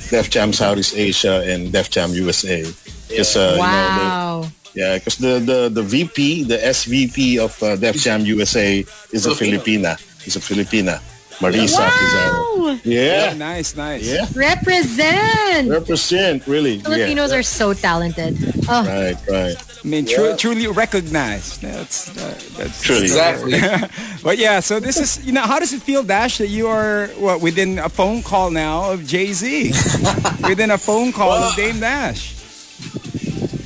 Def 0.09 0.33
Jam 0.33 0.49
Southeast 0.51 0.97
Asia 0.97 1.45
and 1.45 1.71
Def 1.71 1.91
Jam 1.93 2.09
USA. 2.17 2.65
Because 3.07 3.37
uh, 3.37 3.53
you 3.53 3.57
know, 3.57 3.61
wow. 3.61 4.45
yeah, 4.73 4.97
because 4.97 5.17
the, 5.21 5.37
the 5.37 5.69
the 5.69 5.83
VP, 5.83 6.45
the 6.49 6.57
SVP 6.57 7.37
of 7.37 7.53
uh, 7.61 7.75
Def 7.75 7.97
Jam 8.01 8.25
USA 8.25 8.81
is 9.13 9.27
a 9.29 9.37
Filipina. 9.37 9.93
Is 10.25 10.35
a 10.35 10.41
Filipina. 10.41 10.97
Marisa 11.39 11.87
is 11.87 12.13
Wow. 12.13 12.67
a 12.67 12.79
yeah, 12.83 13.33
nice, 13.33 13.75
nice. 13.75 14.03
yeah. 14.05 14.25
Represent. 14.35 15.69
Represent 15.69 16.45
really. 16.47 16.79
Filipinos 16.79 17.31
yeah. 17.31 17.37
are 17.39 17.43
so 17.43 17.73
talented. 17.73 18.37
Oh, 18.67 18.83
right, 18.85 19.15
right. 19.29 19.55
I 19.83 19.87
mean, 19.87 20.05
tru- 20.05 20.35
truly 20.35 20.67
recognized. 20.67 21.61
That's 21.61 22.09
uh, 22.17 22.35
that's 22.57 22.81
Truly. 22.81 23.03
Exactly. 23.03 23.59
But 24.23 24.37
yeah, 24.37 24.59
so 24.59 24.79
this 24.81 24.99
is 24.99 25.25
you 25.25 25.31
know 25.31 25.43
how 25.47 25.59
does 25.59 25.71
it 25.71 25.81
feel, 25.81 26.03
Dash, 26.03 26.37
that 26.39 26.47
you 26.49 26.67
are 26.67 27.07
what 27.17 27.39
within 27.41 27.79
a 27.79 27.87
phone 27.87 28.21
call 28.21 28.51
now 28.51 28.91
of 28.91 29.07
Jay 29.07 29.31
Z, 29.31 29.71
within 30.47 30.71
a 30.71 30.77
phone 30.77 31.13
call 31.13 31.29
Well, 31.29 31.49
of 31.49 31.55
Dame 31.55 31.79
Dash. 31.79 32.35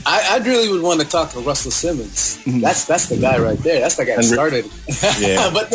I, 0.05 0.37
I 0.39 0.45
really 0.45 0.69
would 0.69 0.81
want 0.81 1.01
to 1.01 1.07
talk 1.07 1.31
to 1.31 1.39
Russell 1.39 1.71
Simmons. 1.71 2.37
Mm-hmm. 2.43 2.59
That's 2.61 2.85
that's 2.85 3.07
the 3.07 3.17
guy 3.17 3.37
right 3.39 3.57
there. 3.59 3.79
That's 3.81 3.95
the 3.95 4.05
guy 4.05 4.15
that 4.15 4.23
started. 4.23 4.65
Yeah. 5.19 5.49
but 5.53 5.71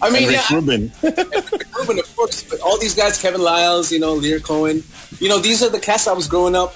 I 0.00 0.10
mean, 0.10 0.30
yeah, 0.30 0.42
Rubin. 0.52 0.92
Ruben, 1.02 1.98
of 1.98 2.16
course. 2.16 2.42
But 2.44 2.60
all 2.60 2.78
these 2.78 2.94
guys, 2.94 3.20
Kevin 3.20 3.40
Liles, 3.40 3.90
you 3.90 3.98
know, 3.98 4.18
Lyor 4.18 4.42
Cohen, 4.42 4.82
you 5.18 5.28
know, 5.28 5.38
these 5.38 5.62
are 5.62 5.70
the 5.70 5.80
cats 5.80 6.06
I 6.06 6.12
was 6.12 6.28
growing 6.28 6.54
up. 6.54 6.74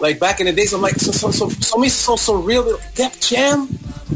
Like 0.00 0.18
back 0.18 0.40
in 0.40 0.46
the 0.46 0.52
days, 0.52 0.72
I'm 0.72 0.82
like, 0.82 0.96
so 0.96 1.12
so 1.12 1.30
so 1.30 1.48
so 1.48 1.78
me 1.78 1.88
so 1.88 2.16
so 2.16 2.34
real. 2.34 2.78
Def 2.94 3.20
Jam, 3.20 3.68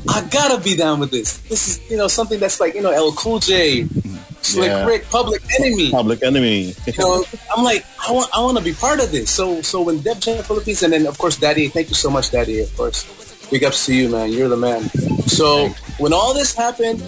I 0.09 0.27
gotta 0.31 0.63
be 0.63 0.77
down 0.77 1.01
with 1.01 1.11
this. 1.11 1.39
This 1.49 1.69
is 1.69 1.91
you 1.91 1.97
know 1.97 2.09
something 2.09 2.41
that's 2.41 2.61
like 2.61 2.75
you 2.75 2.83
know 2.83 2.91
LL 2.91 3.13
Cool 3.13 3.39
J, 3.39 3.83
mm-hmm. 3.83 4.16
Slick 4.47 4.71
Yeah. 4.71 4.87
Rick, 4.87 5.11
Public 5.11 5.43
Enemy. 5.59 5.91
Public 5.91 6.23
Enemy. 6.23 6.75
You 6.87 6.93
know, 6.99 7.25
I'm 7.55 7.65
like, 7.65 7.85
I 8.07 8.13
want 8.13 8.31
I 8.33 8.41
want 8.41 8.57
to 8.59 8.65
be 8.65 8.73
part 8.73 9.01
of 9.03 9.11
this. 9.11 9.31
So 9.31 9.61
so 9.63 9.83
when 9.83 10.01
Def 10.01 10.21
Jam 10.21 10.43
Philippines, 10.45 10.83
and 10.83 10.93
then 10.93 11.07
of 11.07 11.19
course 11.19 11.37
Daddy, 11.37 11.69
thank 11.69 11.89
you 11.89 11.99
so 11.99 12.09
much, 12.11 12.31
Daddy. 12.31 12.61
Of 12.61 12.71
course, 12.77 13.05
big 13.51 13.65
ups 13.65 13.87
to 13.87 13.95
you, 13.95 14.09
man. 14.09 14.31
You're 14.33 14.49
the 14.49 14.57
man. 14.57 14.89
So 15.27 15.69
when 15.99 16.13
all 16.13 16.33
this 16.33 16.55
happened, 16.55 17.03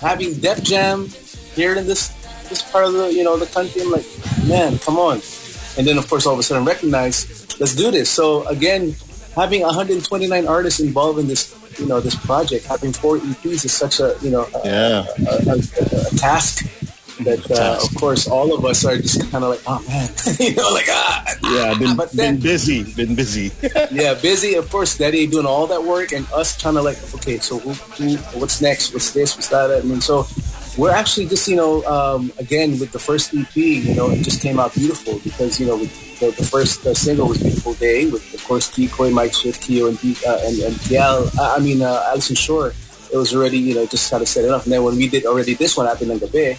having 0.00 0.34
Def 0.42 0.62
Jam 0.62 1.06
here 1.54 1.74
in 1.78 1.86
this 1.86 2.10
this 2.50 2.62
part 2.62 2.84
of 2.84 2.92
the 2.92 3.12
you 3.14 3.22
know 3.22 3.36
the 3.38 3.46
country, 3.46 3.82
I'm 3.82 3.90
like, 3.90 4.06
man, 4.46 4.78
come 4.82 4.98
on. 4.98 5.22
And 5.78 5.86
then 5.86 5.96
of 5.96 6.08
course 6.10 6.26
all 6.26 6.34
of 6.34 6.38
a 6.38 6.42
sudden 6.42 6.66
recognize, 6.66 7.46
let's 7.60 7.74
do 7.74 7.90
this. 7.90 8.10
So 8.10 8.46
again, 8.48 8.94
having 9.36 9.62
129 9.62 10.02
artists 10.46 10.80
involved 10.80 11.18
in 11.18 11.28
this 11.28 11.54
you 11.78 11.86
know 11.86 12.00
this 12.00 12.14
project, 12.14 12.66
having 12.66 12.92
four 12.92 13.18
EPs 13.18 13.64
is 13.64 13.72
such 13.72 14.00
a 14.00 14.16
you 14.22 14.30
know 14.30 14.46
a, 14.54 14.60
Yeah. 14.64 15.06
a, 15.28 15.50
a, 15.50 15.56
a 15.56 16.16
task. 16.16 16.64
that 17.22 17.44
uh, 17.52 17.78
of 17.84 17.94
course 18.00 18.26
all 18.26 18.52
of 18.56 18.64
us 18.64 18.84
are 18.84 18.96
just 18.96 19.20
kind 19.30 19.44
of 19.44 19.50
like, 19.50 19.60
oh 19.66 19.78
man, 19.86 20.08
you 20.40 20.54
know, 20.56 20.70
like 20.72 20.86
ah, 20.88 21.22
Yeah, 21.54 21.78
been, 21.78 21.94
But 22.00 22.10
then- 22.12 22.34
been 22.36 22.42
busy, 22.42 22.82
been 22.94 23.14
busy. 23.14 23.52
yeah, 23.92 24.14
busy. 24.14 24.54
Of 24.54 24.68
course, 24.70 24.96
Daddy 24.98 25.26
doing 25.28 25.46
all 25.46 25.66
that 25.68 25.82
work, 25.84 26.12
and 26.12 26.26
us 26.32 26.56
trying 26.56 26.74
to 26.74 26.82
like, 26.82 26.98
okay, 27.16 27.38
so 27.38 27.58
who, 27.60 27.72
who, 27.96 28.16
what's 28.40 28.60
next? 28.60 28.92
What's 28.94 29.12
this? 29.12 29.36
What's 29.36 29.48
that? 29.48 29.70
I 29.70 29.82
mean, 29.86 30.00
so 30.00 30.26
we're 30.78 30.90
actually 30.90 31.26
just 31.26 31.46
you 31.46 31.54
know, 31.54 31.84
um, 31.84 32.32
again 32.38 32.80
with 32.80 32.90
the 32.92 32.98
first 32.98 33.34
EP, 33.34 33.54
you 33.56 33.94
know, 33.94 34.10
it 34.10 34.22
just 34.24 34.40
came 34.40 34.58
out 34.58 34.72
beautiful 34.74 35.20
because 35.22 35.60
you 35.60 35.66
know 35.66 35.76
with 35.76 35.92
the, 36.22 36.30
the 36.38 36.46
first 36.46 36.86
uh, 36.86 36.94
single 36.94 37.26
was 37.26 37.42
"Beautiful 37.42 37.74
Day" 37.74 38.06
with 38.06 38.22
of 38.34 38.42
course 38.44 38.70
Decoy, 38.70 39.10
Mike 39.10 39.34
Swift, 39.34 39.60
Keo, 39.62 39.88
and 39.90 39.98
D- 39.98 40.16
uh, 40.22 40.38
and 40.46 40.54
and 40.62 40.78
Kiel. 40.86 41.26
Uh, 41.34 41.54
I 41.56 41.58
mean, 41.58 41.82
uh, 41.82 42.10
Alisson 42.14 42.38
Shore. 42.38 42.72
It 43.12 43.18
was 43.18 43.34
already 43.34 43.58
you 43.58 43.74
know 43.74 43.84
just 43.86 44.08
kind 44.10 44.22
of 44.22 44.28
set 44.28 44.44
it 44.46 44.50
up, 44.50 44.62
and 44.64 44.72
then 44.72 44.82
when 44.86 44.96
we 44.96 45.08
did 45.08 45.26
already 45.26 45.54
this 45.54 45.76
one, 45.76 45.86
Atin 45.90 46.10
ng 46.10 46.22
Gabi, 46.22 46.56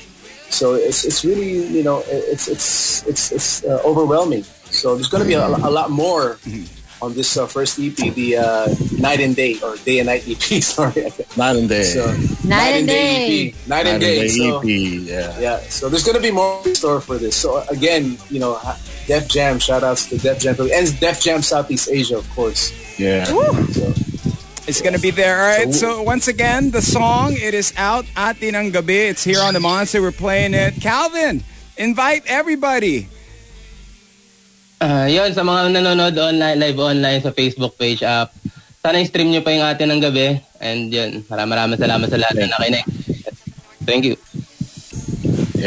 so 0.52 0.76
it's 0.76 1.08
it's 1.08 1.23
really 1.23 1.65
you 1.65 1.82
know 1.82 2.04
it's 2.06 2.47
it's 2.52 3.08
it's 3.08 3.32
it's 3.32 3.63
uh, 3.63 3.82
overwhelming. 3.88 4.43
So 4.69 4.93
there's 4.95 5.10
going 5.10 5.23
to 5.23 5.28
be 5.28 5.39
a, 5.39 5.47
a 5.47 5.71
lot 5.71 5.89
more 5.89 6.38
on 7.02 7.13
this 7.13 7.36
uh, 7.38 7.45
first 7.47 7.80
EP, 7.80 7.95
the 8.15 8.38
uh, 8.38 8.67
Night 8.97 9.19
and 9.19 9.36
Day 9.36 9.60
or 9.62 9.76
Day 9.84 9.99
and 9.99 10.08
Night 10.08 10.28
EP. 10.28 10.43
Sorry, 10.76 11.10
Night 11.36 11.56
and 11.58 11.67
day. 11.67 11.84
so 11.84 12.06
Night 12.47 12.80
and 12.80 12.88
Day. 12.88 13.49
EP, 13.49 13.67
Night 13.67 13.88
and 13.88 13.99
Day. 13.99 14.28
So, 14.28 14.60
EP. 14.60 14.65
Yeah. 14.65 15.39
yeah, 15.39 15.58
so 15.73 15.89
there's 15.89 16.04
going 16.04 16.15
to 16.15 16.21
be 16.21 16.32
more 16.32 16.62
in 16.65 16.76
store 16.76 17.02
for 17.02 17.17
this. 17.17 17.36
So 17.36 17.63
again, 17.69 18.17
you 18.30 18.39
know, 18.39 18.56
Def 19.08 19.28
Jam. 19.28 19.60
Shout 19.60 19.84
outs 19.84 20.08
to 20.10 20.18
Def 20.18 20.39
Jam 20.39 20.56
and 20.60 21.00
Def 21.00 21.20
Jam 21.22 21.42
Southeast 21.42 21.89
Asia, 21.92 22.18
of 22.18 22.30
course. 22.32 22.72
Yeah. 23.00 23.26
So, 23.26 23.94
It's 24.66 24.80
gonna 24.80 25.00
be 25.00 25.12
there. 25.12 25.44
All 25.44 25.50
right. 25.52 25.74
So 25.76 26.02
once 26.02 26.32
again, 26.32 26.72
the 26.72 26.82
song 26.82 27.36
it 27.36 27.52
is 27.52 27.76
out. 27.76 28.08
Atin 28.16 28.56
ang 28.56 28.72
gabi. 28.72 29.12
It's 29.12 29.24
here 29.24 29.44
on 29.44 29.52
the 29.52 29.60
Monster. 29.60 30.00
We're 30.00 30.16
playing 30.16 30.56
it. 30.56 30.80
Calvin, 30.80 31.44
invite 31.76 32.24
everybody. 32.32 33.12
Ah, 34.80 35.08
yun, 35.08 35.36
sa 35.36 35.44
mga 35.44 35.80
nanonood 35.80 36.16
online, 36.16 36.60
live 36.60 36.80
online 36.80 37.20
sa 37.24 37.32
Facebook 37.32 37.76
page 37.76 38.04
app, 38.04 38.36
sana 38.84 39.00
i-stream 39.00 39.32
nyo 39.32 39.39
pa 39.39 39.52
yung 39.56 39.63
atin 39.63 39.88
ng 39.96 40.02
gabi. 40.04 40.39
And 40.60 40.92
yun, 40.92 41.24
maraming 41.28 41.56
maraming 41.56 41.80
salamat 41.80 42.08
sa 42.08 42.20
lahat 42.20 42.36
na 42.39 42.52
nakinig. 42.56 42.88
Thank 43.84 44.08
you. 44.08 44.16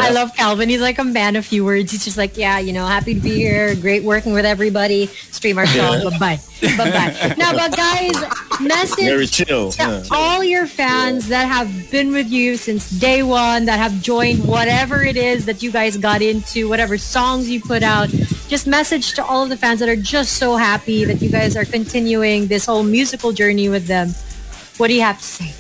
I 0.01 0.11
love 0.11 0.35
Calvin. 0.35 0.69
He's 0.69 0.81
like 0.81 0.99
a 0.99 1.05
man 1.05 1.37
of 1.37 1.47
few 1.47 1.65
words. 1.65 1.91
He's 1.93 2.05
just 2.05 2.17
like, 2.17 2.37
yeah, 2.37 2.59
you 2.59 2.73
know, 2.73 2.87
happy 2.87 3.15
to 3.15 3.21
be 3.21 3.35
here. 3.35 3.75
Great 3.77 4.03
working 4.05 4.33
with 4.33 4.45
everybody. 4.45 5.07
Stream 5.07 5.59
our 5.59 5.67
song. 5.67 6.03
Bye-bye. 6.11 6.41
Bye-bye. 6.63 7.35
Now, 7.39 7.53
but 7.53 7.77
guys, 7.77 8.15
message 8.61 9.37
to 9.39 9.73
Yeah. 9.79 10.03
all 10.11 10.43
your 10.43 10.67
fans 10.67 11.29
that 11.29 11.47
have 11.47 11.91
been 11.91 12.13
with 12.13 12.29
you 12.31 12.57
since 12.57 12.91
day 12.91 13.23
one, 13.23 13.67
that 13.67 13.79
have 13.79 14.01
joined 14.03 14.45
whatever 14.45 15.03
it 15.03 15.17
is 15.17 15.45
that 15.47 15.63
you 15.63 15.71
guys 15.71 15.97
got 15.97 16.23
into, 16.23 16.69
whatever 16.69 16.99
songs 16.99 17.49
you 17.49 17.61
put 17.61 17.83
out. 17.83 18.09
Just 18.49 18.67
message 18.67 19.15
to 19.15 19.25
all 19.25 19.43
of 19.43 19.49
the 19.49 19.57
fans 19.57 19.81
that 19.81 19.89
are 19.89 19.97
just 19.97 20.35
so 20.35 20.57
happy 20.57 21.05
that 21.05 21.21
you 21.21 21.29
guys 21.29 21.57
are 21.57 21.65
continuing 21.65 22.47
this 22.47 22.67
whole 22.67 22.83
musical 22.85 23.33
journey 23.33 23.69
with 23.69 23.87
them. 23.87 24.15
What 24.77 24.89
do 24.89 24.95
you 24.95 25.03
have 25.03 25.19
to 25.19 25.25
say? 25.25 25.53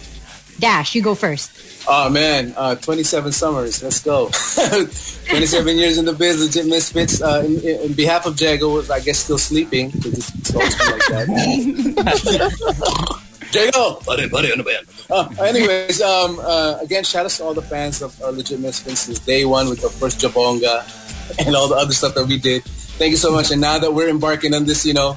Dash, 0.58 0.94
you 0.94 1.02
go 1.02 1.14
first. 1.14 1.50
oh 1.86 2.08
man, 2.08 2.54
uh, 2.56 2.74
27 2.76 3.32
summers. 3.32 3.82
Let's 3.82 4.00
go. 4.00 4.26
27 5.28 5.76
years 5.76 5.98
in 5.98 6.04
the 6.04 6.12
biz, 6.12 6.40
legit 6.42 6.66
misfits. 6.66 7.20
Uh, 7.20 7.42
in, 7.44 7.60
in, 7.60 7.80
in 7.80 7.92
behalf 7.92 8.26
of 8.26 8.40
Jago, 8.40 8.82
I 8.90 9.00
guess 9.00 9.18
still 9.18 9.38
sleeping 9.38 9.90
because 9.90 10.18
it's, 10.18 10.34
it's 10.34 10.54
always 10.54 10.74
been 10.76 10.90
like 10.90 11.06
that. 11.08 13.16
Jago, 13.52 14.00
buddy, 14.04 14.28
buddy, 14.28 14.52
on 14.52 14.58
the 14.58 14.64
band. 14.64 14.86
Uh, 15.08 15.28
anyways, 15.42 16.02
um, 16.02 16.38
uh, 16.40 16.78
again, 16.82 17.04
shout 17.04 17.24
out 17.24 17.30
to 17.30 17.44
all 17.44 17.54
the 17.54 17.62
fans 17.62 18.02
of 18.02 18.20
uh, 18.22 18.30
Legit 18.30 18.60
Misfits 18.60 19.00
since 19.00 19.18
day 19.20 19.44
one 19.44 19.68
with, 19.68 19.84
of 19.84 19.92
first 19.92 20.20
Jabonga 20.20 20.84
and 21.46 21.54
all 21.54 21.68
the 21.68 21.76
other 21.76 21.92
stuff 21.92 22.14
that 22.14 22.26
we 22.26 22.38
did. 22.38 22.64
Thank 22.64 23.10
you 23.12 23.16
so 23.16 23.30
much. 23.30 23.50
And 23.50 23.60
now 23.60 23.78
that 23.78 23.92
we're 23.92 24.08
embarking 24.08 24.54
on 24.54 24.64
this, 24.64 24.84
you 24.84 24.94
know, 24.94 25.16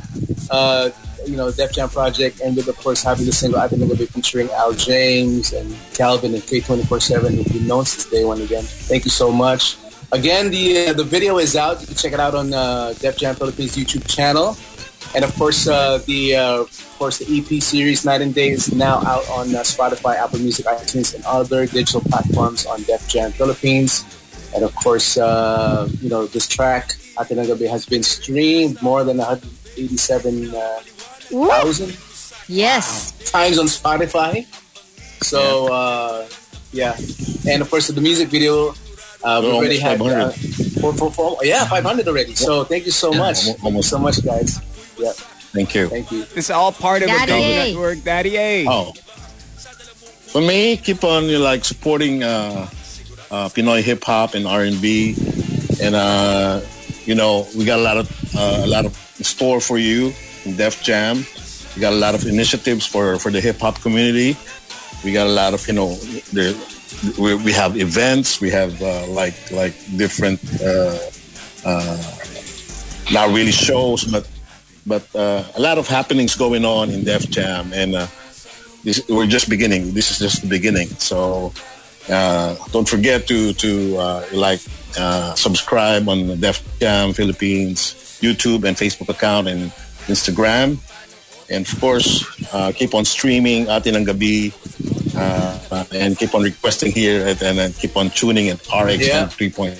uh, 0.51 0.89
you 1.29 1.37
know, 1.37 1.51
Def 1.51 1.71
Jam 1.71 1.89
project, 1.89 2.41
with, 2.43 2.67
of 2.67 2.77
course, 2.77 3.03
having 3.03 3.25
the 3.25 3.31
single, 3.31 3.59
I 3.59 3.67
think 3.67 3.81
it'll 3.81 3.95
be 3.95 4.05
featuring 4.05 4.49
Al 4.51 4.73
James 4.73 5.53
and 5.53 5.75
Calvin 5.93 6.33
and 6.33 6.43
K247, 6.43 7.35
who've 7.35 7.53
been 7.53 7.67
known 7.67 7.85
since 7.85 8.09
day 8.09 8.25
one 8.25 8.41
again. 8.41 8.63
Thank 8.63 9.05
you 9.05 9.11
so 9.11 9.31
much. 9.31 9.77
Again, 10.11 10.49
the 10.49 10.87
uh, 10.87 10.93
the 10.93 11.03
video 11.03 11.37
is 11.37 11.55
out. 11.55 11.81
You 11.81 11.87
can 11.87 11.95
check 11.95 12.13
it 12.13 12.19
out 12.19 12.33
on 12.33 12.51
uh, 12.51 12.93
Def 12.97 13.15
Jam 13.15 13.35
Philippines 13.35 13.77
YouTube 13.77 14.07
channel. 14.09 14.57
And 15.13 15.23
of 15.23 15.33
course, 15.35 15.67
uh, 15.67 15.99
the 16.07 16.35
uh, 16.35 16.61
of 16.61 16.95
course 16.97 17.19
the 17.19 17.29
EP 17.29 17.61
series 17.61 18.05
Night 18.05 18.21
and 18.21 18.33
Day 18.33 18.49
is 18.49 18.73
now 18.73 18.97
out 19.05 19.29
on 19.29 19.53
uh, 19.53 19.59
Spotify, 19.61 20.15
Apple 20.17 20.39
Music, 20.39 20.65
iTunes, 20.65 21.13
and 21.13 21.23
other 21.25 21.67
digital 21.67 22.01
platforms 22.01 22.65
on 22.65 22.81
Def 22.83 23.07
Jam 23.07 23.31
Philippines. 23.31 24.03
And 24.55 24.63
of 24.63 24.73
course, 24.73 25.17
uh, 25.17 25.87
you 26.01 26.09
know 26.09 26.25
this 26.25 26.47
track 26.47 26.97
Ate 27.21 27.37
ng 27.37 27.45
Gabi 27.45 27.69
has 27.69 27.85
been 27.85 28.01
streamed 28.01 28.81
more 28.81 29.03
than 29.03 29.17
187,000 31.31 31.95
Yes. 32.47 33.11
times 33.31 33.59
on 33.59 33.65
Spotify. 33.67 34.45
So 35.23 35.71
uh, 35.71 36.27
yeah, 36.71 36.95
and 37.47 37.61
of 37.61 37.69
course 37.69 37.87
the 37.87 38.01
music 38.01 38.29
video. 38.29 38.73
Uh, 39.21 39.41
we 39.43 39.51
already 39.51 39.77
had 39.79 39.99
almost 39.99 41.19
uh, 41.19 41.35
yeah 41.43 41.65
500 41.67 42.07
already. 42.07 42.35
So 42.35 42.63
thank 42.63 42.85
you 42.85 42.91
so 42.91 43.11
much, 43.11 43.47
almo- 43.47 43.59
almost. 43.65 43.89
so 43.89 43.97
much, 43.99 44.23
guys. 44.23 44.59
Yeah, 44.97 45.11
Thank 45.51 45.75
you. 45.75 45.87
thank 45.89 46.09
you. 46.11 46.23
This 46.35 46.45
is 46.47 46.51
all 46.51 46.71
part 46.71 47.01
of 47.01 47.09
Daddy 47.09 47.31
a 47.31 47.35
big 47.35 47.75
network. 47.75 48.03
Daddy 48.03 48.37
A. 48.37 48.65
Oh. 48.67 48.93
For 50.31 50.41
me, 50.41 50.77
keep 50.77 51.03
on 51.03 51.25
you 51.25 51.33
know, 51.39 51.43
like 51.43 51.65
supporting 51.65 52.23
uh, 52.23 52.69
uh, 53.29 53.49
Pinoy 53.49 53.81
hip 53.81 54.03
hop 54.05 54.35
and 54.35 54.47
R 54.47 54.61
and 54.63 54.79
B, 54.81 55.15
and 55.81 55.95
uh, 55.95 56.61
you 57.05 57.13
know 57.15 57.45
we 57.57 57.65
got 57.65 57.79
a 57.79 57.83
lot 57.83 57.97
of 57.97 58.07
uh, 58.35 58.61
a 58.63 58.67
lot 58.67 58.85
of 58.85 58.95
store 59.21 59.59
for 59.59 59.77
you 59.77 60.07
in 60.07 60.13
Def 60.55 60.81
Jam. 60.83 61.25
We 61.75 61.81
got 61.81 61.93
a 61.93 62.01
lot 62.01 62.15
of 62.15 62.25
initiatives 62.25 62.85
for 62.85 63.17
for 63.19 63.31
the 63.31 63.41
hip 63.41 63.59
hop 63.59 63.81
community. 63.81 64.37
We 65.03 65.13
got 65.13 65.27
a 65.27 65.33
lot 65.33 65.53
of 65.53 65.65
you 65.67 65.73
know 65.73 65.95
the 66.33 66.55
we, 67.17 67.35
we 67.35 67.51
have 67.53 67.77
events. 67.77 68.41
We 68.41 68.49
have 68.49 68.81
uh, 68.81 69.07
like 69.07 69.35
like 69.51 69.73
different 69.97 70.39
uh, 70.61 70.97
uh, 71.65 71.97
not 73.11 73.29
really 73.29 73.51
shows, 73.51 74.03
but 74.05 74.27
but 74.85 75.03
uh, 75.15 75.43
a 75.55 75.61
lot 75.61 75.77
of 75.77 75.87
happenings 75.87 76.35
going 76.35 76.65
on 76.65 76.89
in 76.89 77.03
Def 77.03 77.29
Jam, 77.29 77.71
and 77.73 77.95
uh, 77.95 78.07
this, 78.83 79.01
we're 79.07 79.27
just 79.27 79.49
beginning. 79.49 79.93
This 79.93 80.11
is 80.11 80.19
just 80.19 80.41
the 80.41 80.47
beginning. 80.49 80.87
So 80.99 81.53
uh, 82.09 82.55
don't 82.71 82.87
forget 82.89 83.27
to 83.27 83.53
to 83.53 83.71
like 84.33 84.59
subscribe 85.35 86.09
on 86.09 86.39
Def 86.39 86.63
Jam 86.79 87.13
Philippines 87.13 87.95
YouTube 88.21 88.65
and 88.65 88.75
Facebook 88.75 89.09
account 89.09 89.47
and 89.47 89.71
Instagram, 90.09 90.77
and 91.49 91.65
of 91.65 91.79
course 91.79 92.25
uh, 92.53 92.71
keep 92.75 92.93
on 92.93 93.05
streaming 93.05 93.69
Atin 93.69 93.95
ang 93.95 94.05
Gabi. 94.05 94.51
Uh, 95.19 95.59
uh, 95.71 95.83
and 95.91 96.15
keep 96.17 96.31
on 96.33 96.43
requesting 96.43 96.93
here 96.93 97.27
and, 97.27 97.41
and, 97.43 97.59
and 97.59 97.75
keep 97.75 97.97
on 97.97 98.07
tuning 98.11 98.47
at 98.47 98.55
RX 98.71 99.03
Yeah. 99.03 99.27
3.1. 99.27 99.75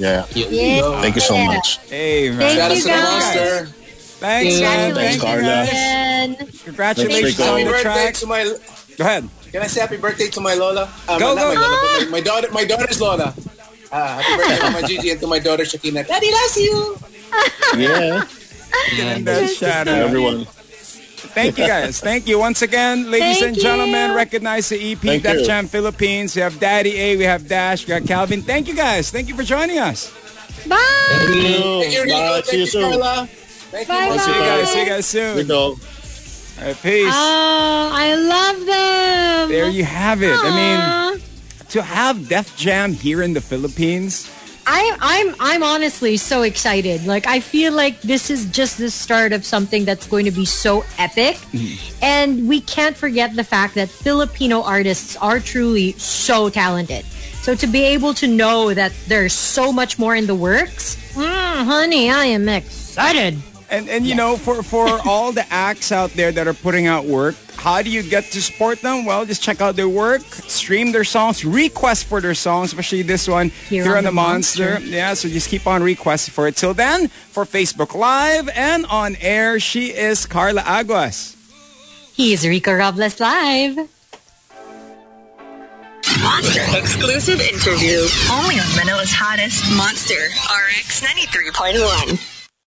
Yeah. 0.00 0.24
Yeah. 0.32 1.02
Thank 1.02 1.14
you 1.16 1.20
so 1.20 1.36
much. 1.36 1.76
Hey, 1.90 2.30
man. 2.30 2.56
Thank 2.56 2.78
you, 2.80 2.88
guys. 2.88 3.68
Thanks, 4.18 4.60
man. 4.60 4.94
Thanks, 4.94 5.20
Carla. 5.20 5.66
Congratulations 6.64 7.40
on 7.40 7.46
Happy 7.46 7.64
the 7.64 7.70
birthday 7.70 7.82
track. 7.92 8.14
to 8.14 8.26
my. 8.26 8.40
Go 8.96 9.04
ahead. 9.04 9.28
Can 9.52 9.60
I 9.62 9.66
say 9.66 9.80
happy 9.80 9.96
birthday 9.98 10.28
to 10.28 10.40
my 10.40 10.54
Lola? 10.54 10.88
Uh, 11.06 11.18
Go, 11.18 11.34
not 11.34 11.42
go. 11.42 11.54
my 11.54 11.60
Lola, 11.60 11.76
but 11.82 12.04
my, 12.06 12.10
my 12.10 12.20
daughter. 12.20 12.48
My 12.52 12.64
daughter's 12.64 13.00
Lola. 13.00 13.34
Uh, 13.92 14.18
happy 14.22 14.36
birthday 14.40 14.56
to 14.64 14.70
my 14.72 14.82
Gigi 14.88 15.10
and 15.10 15.20
to 15.20 15.26
my 15.26 15.38
daughter 15.38 15.64
Shakina. 15.64 16.06
Daddy 16.06 16.30
loves 16.32 16.56
you. 16.56 16.96
Yeah. 17.76 18.24
And 19.00 19.26
that 19.26 19.42
uh, 19.44 19.46
shout 19.48 19.88
out. 19.88 19.98
Everyone. 19.98 20.44
Thank 20.44 21.58
you 21.58 21.66
guys. 21.66 22.00
Thank 22.00 22.26
you 22.26 22.38
once 22.38 22.62
again, 22.62 23.10
ladies 23.10 23.38
Thank 23.40 23.54
and 23.54 23.62
gentlemen. 23.62 24.10
you. 24.10 24.16
Recognize 24.16 24.68
the 24.68 24.92
EP 24.92 24.98
Thank 24.98 25.22
Def 25.22 25.40
you. 25.40 25.46
Jam 25.46 25.66
Philippines. 25.66 26.34
We 26.34 26.42
have 26.42 26.58
Daddy 26.58 26.96
A, 26.98 27.16
we 27.16 27.24
have 27.24 27.46
Dash, 27.48 27.84
we 27.84 27.88
got 27.88 28.06
Calvin. 28.06 28.42
Thank 28.42 28.66
you 28.68 28.74
guys. 28.74 29.10
Thank 29.10 29.28
you 29.28 29.34
for 29.36 29.42
joining 29.42 29.78
us. 29.78 30.10
bye. 30.66 30.76
Thank 31.10 31.92
you, 31.92 32.02
Rico. 32.04 32.14
Bye. 32.16 32.40
Thank 32.40 32.44
See 32.46 32.56
you 32.56 32.60
you, 32.62 32.66
soon. 32.66 32.90
Carla. 33.00 33.26
Thank 33.26 33.88
you. 33.88 33.94
Bye, 33.94 34.16
See 34.16 34.32
you 34.32 34.40
guys. 34.40 34.72
See 34.72 34.80
you 34.80 34.86
guys 34.86 35.06
soon. 35.06 35.36
Rico. 35.36 35.58
All 35.60 35.76
right, 36.64 36.82
peace. 36.82 37.12
Oh, 37.14 37.90
I 37.92 38.14
love 38.14 38.66
them. 38.66 39.48
there 39.48 39.68
you 39.68 39.84
have 39.84 40.22
it. 40.22 40.32
I 40.34 40.50
mean, 41.14 41.22
to 41.70 41.82
have 41.82 42.28
Def 42.28 42.56
Jam 42.56 42.92
here 42.92 43.22
in 43.22 43.32
the 43.34 43.40
Philippines, 43.40 44.28
I, 44.70 44.96
I'm 45.00 45.34
I'm 45.40 45.62
honestly 45.62 46.16
so 46.18 46.42
excited. 46.42 47.06
Like 47.06 47.26
I 47.26 47.40
feel 47.40 47.72
like 47.72 48.00
this 48.02 48.28
is 48.28 48.44
just 48.46 48.76
the 48.76 48.90
start 48.90 49.32
of 49.32 49.44
something 49.44 49.84
that's 49.86 50.06
going 50.06 50.26
to 50.26 50.30
be 50.30 50.44
so 50.44 50.84
epic, 50.98 51.36
Mm-hmm. 51.52 52.04
and 52.04 52.48
we 52.48 52.60
can't 52.60 52.96
forget 52.96 53.34
the 53.34 53.44
fact 53.44 53.74
that 53.76 53.88
Filipino 53.88 54.62
artists 54.62 55.16
are 55.16 55.40
truly 55.40 55.92
so 55.92 56.50
talented. 56.50 57.04
So 57.40 57.54
to 57.54 57.66
be 57.66 57.82
able 57.82 58.12
to 58.14 58.26
know 58.26 58.74
that 58.74 58.92
there's 59.06 59.32
so 59.32 59.72
much 59.72 59.98
more 59.98 60.14
in 60.14 60.26
the 60.26 60.34
works, 60.34 60.96
mm, 61.14 61.64
honey, 61.64 62.10
I 62.10 62.26
am 62.26 62.46
excited. 62.48 63.38
And 63.70 63.88
and 63.88 64.06
you 64.06 64.14
know, 64.14 64.36
for 64.36 64.62
for 64.62 64.88
all 65.06 65.32
the 65.32 65.44
acts 65.52 65.92
out 65.92 66.10
there 66.10 66.32
that 66.32 66.46
are 66.46 66.54
putting 66.54 66.86
out 66.86 67.04
work, 67.04 67.34
how 67.56 67.82
do 67.82 67.90
you 67.90 68.02
get 68.02 68.24
to 68.32 68.40
support 68.40 68.80
them? 68.80 69.04
Well, 69.04 69.26
just 69.26 69.42
check 69.42 69.60
out 69.60 69.76
their 69.76 69.88
work, 69.88 70.22
stream 70.22 70.92
their 70.92 71.04
songs, 71.04 71.44
request 71.44 72.06
for 72.06 72.20
their 72.20 72.34
songs, 72.34 72.72
especially 72.72 73.02
this 73.02 73.28
one 73.28 73.50
here, 73.68 73.96
on, 73.96 74.04
the, 74.04 74.12
Monster. 74.12 74.78
Yeah, 74.80 75.14
so 75.14 75.28
just 75.28 75.50
keep 75.50 75.66
on 75.66 75.82
requesting 75.82 76.32
for 76.32 76.48
it. 76.48 76.56
Till 76.56 76.72
then, 76.72 77.08
for 77.08 77.44
Facebook 77.44 77.94
Live 77.94 78.48
and 78.54 78.86
on 78.86 79.16
air, 79.20 79.60
she 79.60 79.88
is 79.88 80.24
Carla 80.24 80.62
Aguas. 80.62 81.36
He's 82.14 82.46
Rico 82.46 82.72
Robles 82.72 83.20
Live. 83.20 83.76
Monster 86.22 86.62
exclusive 86.76 87.40
interview. 87.40 88.06
Only 88.32 88.58
on 88.58 88.76
Manila's 88.76 89.12
hottest 89.12 89.64
Monster 89.76 90.14
RX 90.14 91.02
93.1. 91.02 92.37